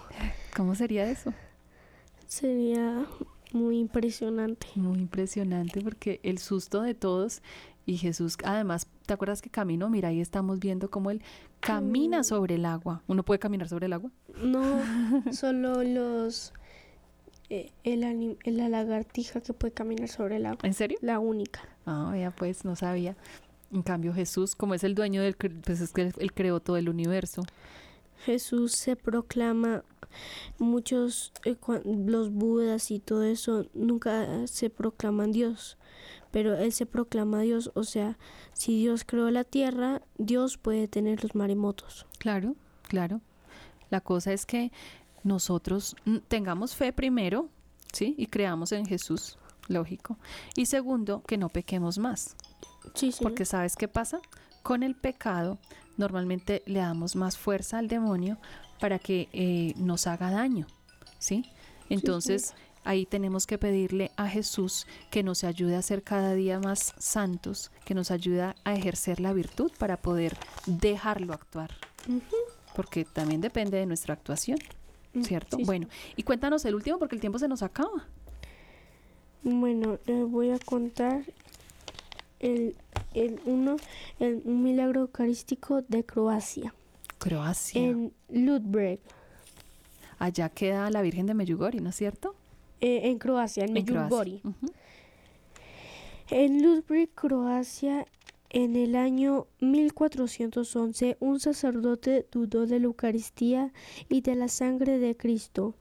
¿Cómo 0.55 0.75
sería 0.75 1.09
eso? 1.09 1.33
sería 2.27 3.05
muy 3.53 3.77
impresionante. 3.79 4.67
Muy 4.75 4.99
impresionante 4.99 5.81
porque 5.81 6.19
el 6.23 6.39
susto 6.39 6.81
de 6.81 6.93
todos 6.95 7.41
y 7.85 7.97
Jesús, 7.97 8.37
además, 8.43 8.87
¿te 9.05 9.13
acuerdas 9.13 9.41
que 9.41 9.49
caminó? 9.49 9.89
Mira, 9.89 10.09
ahí 10.09 10.21
estamos 10.21 10.59
viendo 10.59 10.89
cómo 10.89 11.11
él 11.11 11.21
camina 11.59 12.23
sobre 12.23 12.55
el 12.55 12.65
agua. 12.65 13.03
¿Uno 13.07 13.23
puede 13.23 13.39
caminar 13.39 13.69
sobre 13.69 13.85
el 13.85 13.93
agua? 13.93 14.11
No, 14.41 14.63
solo 15.31 15.83
los 15.83 16.53
eh, 17.49 17.71
el, 17.83 18.37
la 18.45 18.69
lagartija 18.69 19.39
que 19.41 19.53
puede 19.53 19.73
caminar 19.73 20.09
sobre 20.09 20.37
el 20.37 20.47
agua, 20.47 20.59
¿En 20.63 20.73
serio? 20.73 20.97
la 21.01 21.19
única. 21.19 21.61
Ah, 21.85 22.15
ya 22.17 22.31
pues, 22.31 22.65
no 22.65 22.75
sabía. 22.75 23.15
En 23.71 23.83
cambio, 23.83 24.13
Jesús, 24.13 24.55
como 24.55 24.73
es 24.73 24.83
el 24.83 24.95
dueño 24.95 25.21
del, 25.21 25.35
pues 25.35 25.81
es 25.81 25.91
que 25.91 26.11
él, 26.17 26.33
creó 26.33 26.59
todo 26.59 26.77
el 26.77 26.89
universo. 26.89 27.43
Jesús 28.25 28.71
se 28.71 28.95
proclama 28.95 29.83
muchos 30.57 31.33
eh, 31.43 31.55
los 31.83 32.31
budas 32.31 32.89
y 32.89 32.99
todo 32.99 33.23
eso 33.23 33.67
nunca 33.73 34.47
se 34.47 34.69
proclaman 34.69 35.31
Dios, 35.31 35.77
pero 36.35 36.57
él 36.57 36.73
se 36.73 36.85
proclama 36.85 37.43
Dios, 37.43 37.71
o 37.75 37.85
sea, 37.85 38.17
si 38.51 38.77
Dios 38.77 39.05
creó 39.05 39.31
la 39.31 39.45
tierra, 39.45 40.01
Dios 40.17 40.57
puede 40.57 40.89
tener 40.89 41.23
los 41.23 41.33
maremotos. 41.33 42.05
Claro, 42.17 42.57
claro. 42.89 43.21
La 43.89 44.01
cosa 44.01 44.33
es 44.33 44.45
que 44.45 44.73
nosotros 45.23 45.95
tengamos 46.27 46.75
fe 46.75 46.91
primero, 46.91 47.47
¿sí? 47.93 48.15
Y 48.17 48.27
creamos 48.27 48.73
en 48.73 48.85
Jesús, 48.85 49.37
lógico. 49.69 50.17
Y 50.57 50.65
segundo, 50.65 51.23
que 51.25 51.37
no 51.37 51.47
pequemos 51.47 51.99
más. 51.99 52.35
Sí, 52.95 53.13
sí. 53.13 53.23
Porque 53.23 53.45
¿sabes 53.45 53.77
qué 53.77 53.87
pasa? 53.87 54.19
Con 54.61 54.83
el 54.83 54.93
pecado 54.93 55.57
normalmente 55.95 56.63
le 56.65 56.79
damos 56.79 57.15
más 57.15 57.37
fuerza 57.37 57.77
al 57.77 57.87
demonio 57.87 58.39
para 58.81 58.99
que 58.99 59.29
eh, 59.31 59.73
nos 59.77 60.05
haga 60.05 60.31
daño, 60.31 60.67
¿sí? 61.17 61.45
Entonces 61.87 62.55
ahí 62.85 63.05
tenemos 63.05 63.45
que 63.45 63.57
pedirle 63.57 64.11
a 64.15 64.27
Jesús 64.29 64.87
que 65.11 65.23
nos 65.23 65.43
ayude 65.43 65.75
a 65.75 65.81
ser 65.81 66.03
cada 66.03 66.33
día 66.33 66.59
más 66.59 66.93
santos, 66.97 67.71
que 67.83 67.93
nos 67.93 68.11
ayude 68.11 68.41
a 68.41 68.55
ejercer 68.73 69.19
la 69.19 69.33
virtud 69.33 69.71
para 69.77 69.97
poder 69.97 70.37
dejarlo 70.65 71.33
actuar, 71.33 71.71
porque 72.75 73.03
también 73.05 73.41
depende 73.41 73.77
de 73.77 73.85
nuestra 73.85 74.13
actuación, 74.13 74.59
¿cierto? 75.23 75.57
Mm, 75.57 75.59
Sí, 75.59 75.63
sí. 75.63 75.65
Bueno, 75.65 75.87
y 76.15 76.23
cuéntanos 76.23 76.63
el 76.65 76.75
último 76.75 76.99
porque 76.99 77.15
el 77.15 77.21
tiempo 77.21 77.39
se 77.39 77.47
nos 77.47 77.63
acaba. 77.63 78.07
Bueno, 79.43 79.99
les 80.05 80.27
voy 80.29 80.49
a 80.51 80.59
contar 80.59 81.23
el, 82.39 82.75
el 83.13 83.39
uno, 83.45 83.75
el 84.19 84.41
un 84.43 84.63
milagro 84.63 85.01
eucarístico 85.01 85.81
de 85.83 86.03
Croacia, 86.03 86.73
Croacia. 87.17 87.81
en 87.81 88.13
Ludbreg, 88.29 88.99
Allá 90.17 90.49
queda 90.49 90.89
la 90.89 91.01
Virgen 91.01 91.25
de 91.25 91.33
Meyugori, 91.33 91.79
¿no 91.79 91.89
es 91.89 91.95
cierto? 91.95 92.35
Eh, 92.85 93.09
en 93.09 93.17
Croacia, 93.17 93.65
en. 93.65 93.73
Medjugorje. 93.73 94.41
En 96.29 96.61
Ludbreg, 96.61 97.09
Croacia, 97.15 98.05
en 98.51 98.75
el 98.75 98.95
año 98.95 99.47
1411, 99.59 101.17
un 101.19 101.39
sacerdote 101.39 102.27
dudó 102.31 102.67
de 102.67 102.79
la 102.79 102.85
Eucaristía 102.85 103.73
y 104.07 104.21
de 104.21 104.35
la 104.35 104.49
sangre 104.49 104.99
de 104.99 105.17
Cristo. 105.17 105.73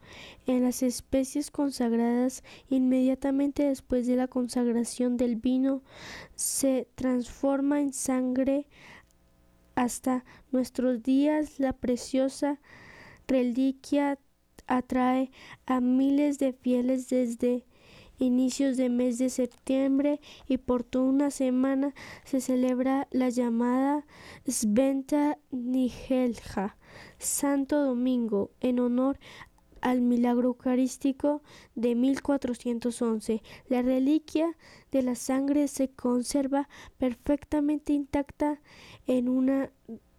En 0.47 0.63
las 0.63 0.81
especies 0.81 1.51
consagradas, 1.51 2.43
inmediatamente 2.69 3.65
después 3.65 4.07
de 4.07 4.15
la 4.15 4.27
consagración 4.27 5.15
del 5.15 5.35
vino, 5.35 5.83
se 6.33 6.87
transforma 6.95 7.81
en 7.81 7.93
sangre 7.93 8.67
hasta 9.75 10.25
nuestros 10.51 11.03
días. 11.03 11.59
La 11.59 11.73
preciosa 11.73 12.59
reliquia 13.27 14.17
atrae 14.67 15.31
a 15.65 15.79
miles 15.79 16.39
de 16.39 16.53
fieles 16.53 17.09
desde 17.09 17.65
inicios 18.17 18.77
de 18.77 18.89
mes 18.89 19.17
de 19.17 19.29
septiembre 19.29 20.19
y 20.47 20.57
por 20.57 20.83
toda 20.83 21.05
una 21.05 21.31
semana 21.31 21.93
se 22.23 22.41
celebra 22.41 23.07
la 23.11 23.29
llamada 23.29 24.05
Sventa 24.47 25.37
Nijelja, 25.51 26.77
Santo 27.17 27.83
Domingo, 27.83 28.51
en 28.61 28.79
honor 28.79 29.19
al 29.81 30.01
milagro 30.01 30.47
eucarístico 30.49 31.43
de 31.75 31.93
1411. 31.93 33.43
La 33.67 33.83
reliquia 33.83 34.57
de 34.91 35.03
la 35.03 35.13
sangre 35.13 35.67
se 35.67 35.89
conserva 35.89 36.67
perfectamente 36.97 37.93
intacta 37.93 38.61
en 39.05 39.29
una 39.29 39.69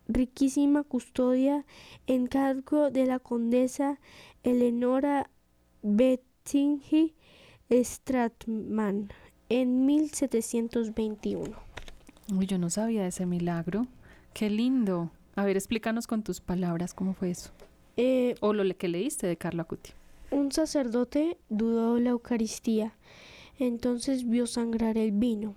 riquísima 0.08 0.82
custodia 0.82 1.64
en 2.06 2.26
cargo 2.26 2.90
de 2.90 3.06
la 3.06 3.18
condesa 3.18 3.98
Eleonora 4.42 5.30
Bettingi 5.82 7.14
Stratman 7.70 9.10
en 9.48 9.86
1721. 9.86 11.56
Uy, 12.36 12.46
yo 12.46 12.58
no 12.58 12.70
sabía 12.70 13.02
de 13.02 13.08
ese 13.08 13.26
milagro. 13.26 13.86
Qué 14.34 14.50
lindo. 14.50 15.10
A 15.36 15.44
ver, 15.44 15.56
explícanos 15.56 16.06
con 16.06 16.22
tus 16.22 16.40
palabras 16.40 16.94
cómo 16.94 17.14
fue 17.14 17.30
eso. 17.30 17.50
Eh, 17.96 18.34
O 18.40 18.52
lo 18.52 18.76
que 18.76 18.88
leíste 18.88 19.26
de 19.26 19.36
Carlo 19.36 19.62
Acuti. 19.62 19.90
un 20.30 20.52
sacerdote 20.52 21.38
dudó 21.48 21.98
la 21.98 22.10
Eucaristía, 22.10 22.94
entonces 23.58 24.28
vio 24.28 24.46
sangrar 24.46 24.98
el 24.98 25.12
vino. 25.12 25.54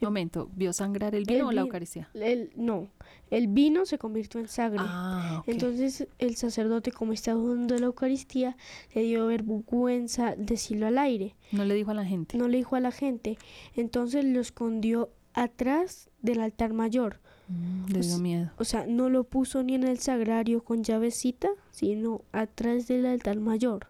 Momento, 0.00 0.50
¿vio 0.54 0.72
sangrar 0.72 1.14
el 1.14 1.24
vino 1.24 1.40
El 1.40 1.46
o 1.46 1.52
la 1.52 1.60
Eucaristía? 1.62 2.08
El, 2.14 2.50
no, 2.56 2.88
el 3.30 3.48
vino 3.48 3.86
se 3.86 3.98
convirtió 3.98 4.40
en 4.40 4.48
sangre. 4.48 4.80
Ah, 4.82 5.38
ok. 5.40 5.48
Entonces 5.48 6.08
el 6.18 6.36
sacerdote, 6.36 6.90
como 6.90 7.12
estaba 7.12 7.38
dudando 7.38 7.74
de 7.74 7.80
la 7.80 7.86
Eucaristía, 7.86 8.56
le 8.94 9.02
dio 9.02 9.26
vergüenza 9.26 10.34
decirlo 10.36 10.86
al 10.86 10.98
aire. 10.98 11.36
no 11.52 11.64
le 11.64 11.74
dijo 11.74 11.90
a 11.90 11.94
la 11.94 12.04
gente. 12.04 12.38
No 12.38 12.48
le 12.48 12.58
dijo 12.58 12.76
a 12.76 12.80
la 12.80 12.92
gente. 12.92 13.38
Entonces 13.74 14.24
lo 14.24 14.40
escondió 14.40 15.10
atrás 15.34 16.10
del 16.22 16.40
altar 16.40 16.72
mayor. 16.72 17.20
Mm, 17.48 17.92
le 17.92 18.00
dio 18.00 18.18
miedo. 18.18 18.50
O 18.58 18.64
sea, 18.64 18.86
no 18.86 19.10
lo 19.10 19.24
puso 19.24 19.62
ni 19.62 19.74
en 19.74 19.84
el 19.84 19.98
sagrario 19.98 20.62
con 20.62 20.82
llavecita, 20.82 21.50
sino 21.70 22.22
atrás 22.32 22.86
del 22.86 23.06
altar 23.06 23.40
mayor, 23.40 23.88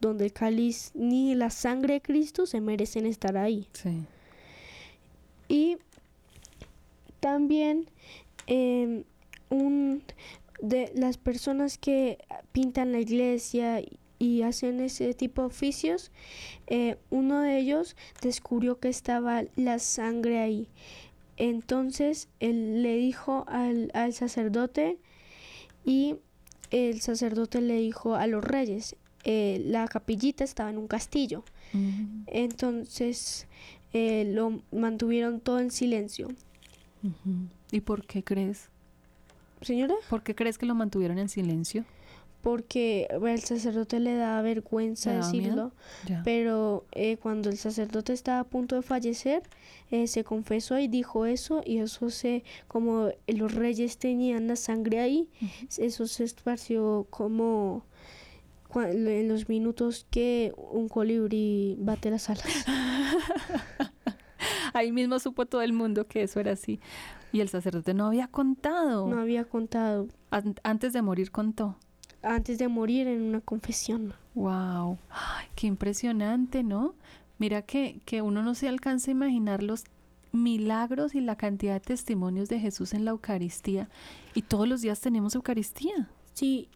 donde 0.00 0.26
el 0.26 0.32
cáliz 0.32 0.92
ni 0.94 1.34
la 1.34 1.50
sangre 1.50 1.94
de 1.94 2.02
Cristo 2.02 2.46
se 2.46 2.60
merecen 2.60 3.06
estar 3.06 3.36
ahí. 3.36 3.68
Sí. 3.72 4.06
Y 5.50 5.78
también 7.18 7.90
em, 8.46 9.02
un 9.48 10.04
de 10.62 10.92
las 10.94 11.18
personas 11.18 11.76
que 11.76 12.18
pintan 12.52 12.92
la 12.92 13.00
iglesia 13.00 13.82
y 14.20 14.42
hacen 14.42 14.80
ese 14.80 15.12
tipo 15.12 15.42
de 15.42 15.48
oficios, 15.48 16.12
eh, 16.68 16.98
uno 17.10 17.40
de 17.40 17.58
ellos 17.58 17.96
descubrió 18.22 18.78
que 18.78 18.90
estaba 18.90 19.42
la 19.56 19.80
sangre 19.80 20.38
ahí. 20.38 20.68
Entonces 21.36 22.28
él 22.38 22.84
le 22.84 22.96
dijo 22.96 23.44
al, 23.48 23.90
al 23.92 24.12
sacerdote 24.12 24.98
y 25.84 26.14
el 26.70 27.00
sacerdote 27.00 27.60
le 27.60 27.78
dijo 27.80 28.14
a 28.14 28.28
los 28.28 28.44
reyes, 28.44 28.94
eh, 29.24 29.60
la 29.66 29.88
capillita 29.88 30.44
estaba 30.44 30.70
en 30.70 30.78
un 30.78 30.86
castillo. 30.86 31.44
Entonces 32.26 33.48
eh, 33.92 34.30
lo 34.32 34.62
mantuvieron 34.72 35.40
todo 35.40 35.60
en 35.60 35.70
silencio. 35.70 36.28
¿Y 37.70 37.80
por 37.80 38.04
qué 38.06 38.22
crees? 38.22 38.68
Señora, 39.62 39.94
¿Por 40.08 40.22
qué 40.22 40.34
crees 40.34 40.58
que 40.58 40.66
lo 40.66 40.74
mantuvieron 40.74 41.18
en 41.18 41.28
silencio? 41.28 41.84
porque 42.42 43.06
bueno, 43.18 43.34
el 43.34 43.42
sacerdote 43.42 44.00
le 44.00 44.14
da 44.14 44.40
vergüenza 44.40 45.12
decirlo, 45.12 45.72
pero 46.24 46.86
eh, 46.92 47.18
cuando 47.18 47.50
el 47.50 47.58
sacerdote 47.58 48.12
estaba 48.12 48.40
a 48.40 48.44
punto 48.44 48.76
de 48.76 48.82
fallecer, 48.82 49.42
eh, 49.90 50.06
se 50.06 50.24
confesó 50.24 50.78
y 50.78 50.88
dijo 50.88 51.26
eso, 51.26 51.62
y 51.64 51.78
eso 51.78 52.08
se, 52.10 52.42
como 52.66 53.10
los 53.26 53.54
reyes 53.54 53.98
tenían 53.98 54.46
la 54.46 54.56
sangre 54.56 55.00
ahí, 55.00 55.28
eso 55.76 56.06
se 56.06 56.24
esparció 56.24 57.06
como 57.10 57.84
en 58.76 59.28
los 59.28 59.48
minutos 59.48 60.06
que 60.10 60.52
un 60.56 60.88
colibrí 60.88 61.76
bate 61.80 62.10
las 62.10 62.30
alas. 62.30 62.44
Ahí 64.72 64.92
mismo 64.92 65.18
supo 65.18 65.46
todo 65.46 65.62
el 65.62 65.72
mundo 65.72 66.06
que 66.06 66.22
eso 66.22 66.40
era 66.40 66.52
así. 66.52 66.80
Y 67.32 67.40
el 67.40 67.48
sacerdote 67.48 67.94
no 67.94 68.06
había 68.06 68.28
contado. 68.28 69.08
No 69.08 69.20
había 69.20 69.44
contado 69.44 70.08
An- 70.30 70.56
Antes 70.62 70.92
de 70.92 71.02
morir 71.02 71.30
contó. 71.30 71.76
antes 72.22 72.58
de 72.58 72.68
morir 72.68 73.06
en 73.08 73.22
una 73.22 73.40
confesión. 73.40 74.14
Wow, 74.34 74.98
Ay, 75.10 75.46
qué 75.56 75.66
impresionante, 75.66 76.62
¿no? 76.62 76.94
Mira 77.38 77.62
que, 77.62 78.00
que 78.04 78.22
uno 78.22 78.42
no 78.42 78.54
se 78.54 78.68
alcanza 78.68 79.10
a 79.10 79.12
imaginar 79.12 79.62
los 79.62 79.84
milagros 80.32 81.14
y 81.14 81.20
la 81.20 81.36
cantidad 81.36 81.74
de 81.74 81.80
testimonios 81.80 82.48
de 82.48 82.60
Jesús 82.60 82.92
en 82.94 83.04
la 83.04 83.10
Eucaristía. 83.12 83.88
Y 84.34 84.42
todos 84.42 84.68
los 84.68 84.82
días 84.82 85.00
tenemos 85.00 85.34
Eucaristía. 85.34 86.08
Sí, 86.34 86.68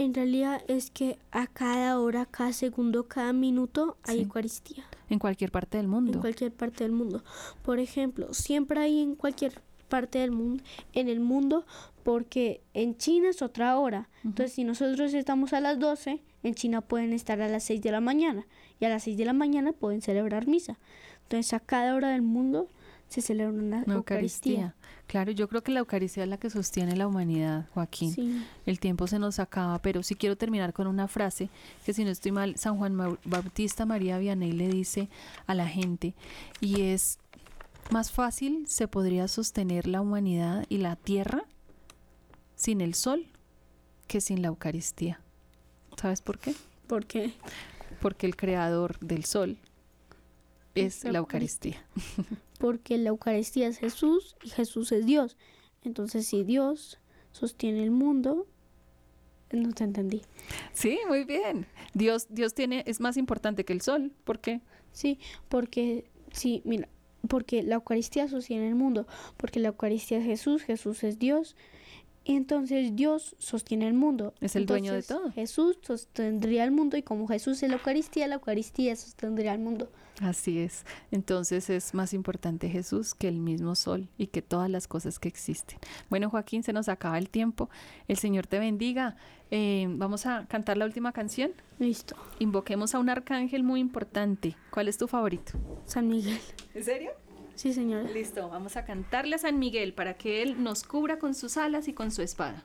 en 0.00 0.14
realidad 0.14 0.62
es 0.66 0.90
que 0.90 1.18
a 1.30 1.46
cada 1.46 1.98
hora, 2.00 2.24
cada 2.26 2.52
segundo, 2.52 3.06
cada 3.06 3.32
minuto 3.32 3.96
hay 4.04 4.16
Sí. 4.16 4.22
Eucaristía 4.22 4.84
En 5.10 5.18
cualquier 5.18 5.50
parte 5.52 5.76
del 5.76 5.88
mundo. 5.88 6.12
en 6.12 6.20
cualquier 6.20 6.52
parte 6.52 6.84
del 6.84 6.92
mundo. 6.92 7.22
Por 7.62 7.78
ejemplo, 7.80 8.32
siempre 8.32 8.80
hay 8.80 9.00
en 9.00 9.14
cualquier 9.14 9.60
parte 9.88 10.20
del 10.20 10.30
mundo, 10.30 10.62
en 10.94 11.08
el 11.08 11.20
mundo, 11.20 11.66
porque 12.02 12.62
en 12.74 12.96
China 12.96 13.28
es 13.28 13.42
otra 13.42 13.76
hora. 13.78 14.08
Entonces, 14.24 14.52
si 14.54 14.64
nosotros 14.64 15.12
estamos 15.12 15.52
a 15.52 15.60
las 15.60 15.78
12, 15.78 16.22
en 16.44 16.54
China 16.54 16.80
pueden 16.80 17.12
estar 17.12 17.42
a 17.42 17.48
las 17.48 17.64
6 17.64 17.82
de 17.82 17.90
la 17.92 18.00
mañana 18.00 18.46
y 18.78 18.84
a 18.86 18.88
las 18.88 19.02
6 19.02 19.18
de 19.18 19.24
la 19.26 19.32
mañana 19.34 19.72
pueden 19.72 20.00
celebrar 20.00 20.46
misa. 20.46 20.78
Entonces, 21.24 21.52
a 21.52 21.60
cada 21.60 21.94
hora 21.94 22.08
del 22.10 22.22
mundo 22.22 22.68
se 23.10 23.20
celebra 23.20 23.52
una 23.52 23.82
Una 23.84 23.94
Eucaristía. 23.96 24.52
Eucaristía. 24.52 24.74
Claro, 25.08 25.32
yo 25.32 25.48
creo 25.48 25.62
que 25.62 25.72
la 25.72 25.80
Eucaristía 25.80 26.22
es 26.22 26.28
la 26.28 26.38
que 26.38 26.48
sostiene 26.48 26.96
la 26.96 27.08
humanidad, 27.08 27.66
Joaquín. 27.74 28.12
Sí. 28.12 28.46
El 28.66 28.78
tiempo 28.78 29.08
se 29.08 29.18
nos 29.18 29.40
acaba, 29.40 29.82
pero 29.82 30.04
sí 30.04 30.14
quiero 30.14 30.36
terminar 30.36 30.72
con 30.72 30.86
una 30.86 31.08
frase 31.08 31.50
que 31.84 31.92
si 31.92 32.04
no 32.04 32.10
estoy 32.10 32.30
mal, 32.30 32.56
San 32.56 32.78
Juan 32.78 32.96
Bautista 33.24 33.84
María 33.84 34.18
Vianney 34.18 34.52
le 34.52 34.68
dice 34.68 35.08
a 35.48 35.56
la 35.56 35.66
gente 35.66 36.14
y 36.60 36.82
es 36.82 37.18
más 37.90 38.12
fácil 38.12 38.64
se 38.68 38.86
podría 38.86 39.26
sostener 39.26 39.88
la 39.88 40.00
humanidad 40.00 40.64
y 40.68 40.78
la 40.78 40.94
tierra 40.94 41.42
sin 42.54 42.80
el 42.80 42.94
sol 42.94 43.26
que 44.06 44.20
sin 44.20 44.40
la 44.40 44.48
Eucaristía. 44.48 45.20
¿Sabes 46.00 46.22
por 46.22 46.38
qué? 46.38 46.54
¿Por 46.86 47.06
qué? 47.06 47.34
Porque 48.00 48.26
el 48.26 48.36
creador 48.36 49.00
del 49.00 49.24
sol 49.24 49.58
es 50.76 51.02
La 51.02 51.10
la 51.12 51.18
Eucaristía. 51.18 51.84
porque 52.60 52.98
la 52.98 53.08
Eucaristía 53.08 53.66
es 53.68 53.78
Jesús 53.78 54.36
y 54.44 54.50
Jesús 54.50 54.92
es 54.92 55.06
Dios. 55.06 55.38
Entonces, 55.82 56.26
si 56.26 56.44
Dios 56.44 57.00
sostiene 57.32 57.82
el 57.82 57.90
mundo, 57.90 58.46
no 59.50 59.72
te 59.72 59.84
entendí. 59.84 60.20
Sí, 60.74 60.98
muy 61.08 61.24
bien. 61.24 61.66
Dios, 61.94 62.26
Dios 62.28 62.52
tiene, 62.52 62.84
es 62.86 63.00
más 63.00 63.16
importante 63.16 63.64
que 63.64 63.72
el 63.72 63.80
sol. 63.80 64.12
¿Por 64.24 64.40
qué? 64.40 64.60
Sí, 64.92 65.18
porque, 65.48 66.04
sí, 66.32 66.60
mira, 66.66 66.86
porque 67.28 67.62
la 67.62 67.76
Eucaristía 67.76 68.28
sostiene 68.28 68.68
el 68.68 68.74
mundo, 68.74 69.06
porque 69.38 69.58
la 69.58 69.68
Eucaristía 69.68 70.18
es 70.18 70.24
Jesús, 70.24 70.62
Jesús 70.62 71.02
es 71.02 71.18
Dios. 71.18 71.56
Entonces 72.24 72.94
Dios 72.94 73.34
sostiene 73.38 73.88
el 73.88 73.94
mundo. 73.94 74.34
Es 74.40 74.54
el 74.56 74.66
dueño 74.66 74.92
de 74.92 75.02
todo. 75.02 75.32
Jesús 75.32 75.78
sostendría 75.82 76.64
el 76.64 76.70
mundo 76.70 76.96
y 76.96 77.02
como 77.02 77.26
Jesús 77.26 77.62
es 77.62 77.68
la 77.68 77.76
Eucaristía, 77.76 78.28
la 78.28 78.36
Eucaristía 78.36 78.94
sostendría 78.94 79.54
el 79.54 79.60
mundo. 79.60 79.90
Así 80.20 80.58
es. 80.58 80.84
Entonces 81.10 81.70
es 81.70 81.94
más 81.94 82.12
importante 82.12 82.68
Jesús 82.68 83.14
que 83.14 83.26
el 83.26 83.38
mismo 83.38 83.74
sol 83.74 84.08
y 84.18 84.26
que 84.26 84.42
todas 84.42 84.68
las 84.68 84.86
cosas 84.86 85.18
que 85.18 85.28
existen. 85.28 85.78
Bueno, 86.10 86.28
Joaquín, 86.28 86.62
se 86.62 86.74
nos 86.74 86.90
acaba 86.90 87.16
el 87.16 87.30
tiempo. 87.30 87.70
El 88.06 88.18
Señor 88.18 88.46
te 88.46 88.58
bendiga. 88.58 89.16
Eh, 89.50 89.86
vamos 89.88 90.26
a 90.26 90.46
cantar 90.46 90.76
la 90.76 90.84
última 90.84 91.12
canción. 91.12 91.52
Listo. 91.78 92.16
Invoquemos 92.38 92.94
a 92.94 92.98
un 92.98 93.08
arcángel 93.08 93.62
muy 93.62 93.80
importante. 93.80 94.56
¿Cuál 94.70 94.88
es 94.88 94.98
tu 94.98 95.08
favorito? 95.08 95.52
San 95.86 96.06
Miguel. 96.06 96.38
¿En 96.74 96.84
serio? 96.84 97.12
Sí, 97.60 97.74
señora. 97.74 98.08
Listo, 98.08 98.48
vamos 98.48 98.78
a 98.78 98.86
cantarle 98.86 99.36
a 99.36 99.38
San 99.38 99.58
Miguel 99.58 99.92
para 99.92 100.14
que 100.14 100.40
él 100.40 100.64
nos 100.64 100.82
cubra 100.82 101.18
con 101.18 101.34
sus 101.34 101.58
alas 101.58 101.88
y 101.88 101.92
con 101.92 102.10
su 102.10 102.22
espada. 102.22 102.64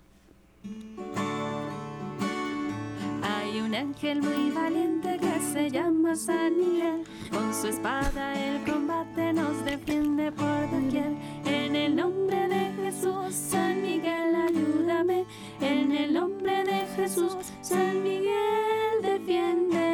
Hay 3.22 3.60
un 3.60 3.76
ángel 3.76 4.22
muy 4.22 4.52
valiente 4.52 5.18
que 5.20 5.41
se 5.52 5.70
llama 5.70 6.16
San 6.16 6.58
Miguel. 6.58 7.04
Con 7.30 7.54
su 7.54 7.68
espada 7.68 8.41
el 8.41 8.64
combate 8.64 9.34
nos 9.34 9.66
defiende 9.66 10.32
por 10.32 10.72
doquier. 10.72 11.12
En 11.43 11.76
el 11.76 11.93
nombre 11.93 12.48
de 12.48 12.72
Jesús, 12.82 13.36
San 13.36 13.82
Miguel, 13.82 14.34
ayúdame. 14.34 15.26
En 15.60 15.91
el 15.91 16.14
nombre 16.14 16.64
de 16.64 16.88
Jesús, 16.96 17.36
San 17.62 18.02
Miguel, 18.02 19.02
defiéndeme. 19.02 19.84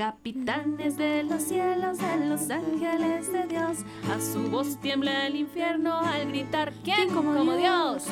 Capitanes 0.00 0.96
de 0.96 1.24
los 1.24 1.42
cielos, 1.42 1.98
de 1.98 2.26
los 2.26 2.50
ángeles 2.50 3.30
de 3.30 3.46
Dios, 3.46 3.80
a 4.10 4.18
su 4.18 4.50
voz 4.50 4.80
tiembla 4.80 5.26
el 5.26 5.36
infierno 5.36 5.94
al 6.00 6.26
gritar, 6.28 6.72
¿quién 6.82 7.10
como, 7.10 7.34
Dios? 7.54 8.06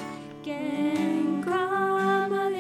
¿Quién 0.45 1.43
como 1.43 2.51
Dios? 2.51 2.58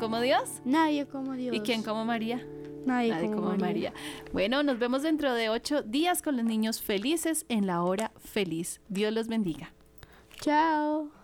Como 0.00 0.20
Dios? 0.20 0.62
Nadie 0.64 1.06
como 1.06 1.34
Dios. 1.34 1.54
¿Y 1.54 1.60
quién 1.60 1.82
como 1.82 2.04
María? 2.04 2.44
Nadie, 2.86 3.10
Nadie 3.10 3.28
como, 3.28 3.42
como 3.42 3.48
María. 3.50 3.92
María. 3.92 3.92
Bueno, 4.32 4.62
nos 4.62 4.78
vemos 4.78 5.02
dentro 5.02 5.34
de 5.34 5.50
ocho 5.50 5.82
días 5.82 6.22
con 6.22 6.36
los 6.36 6.44
niños 6.44 6.80
felices 6.80 7.44
en 7.48 7.66
la 7.66 7.82
hora 7.82 8.10
feliz. 8.18 8.80
Dios 8.88 9.12
los 9.12 9.28
bendiga. 9.28 9.72
Chao. 10.40 11.19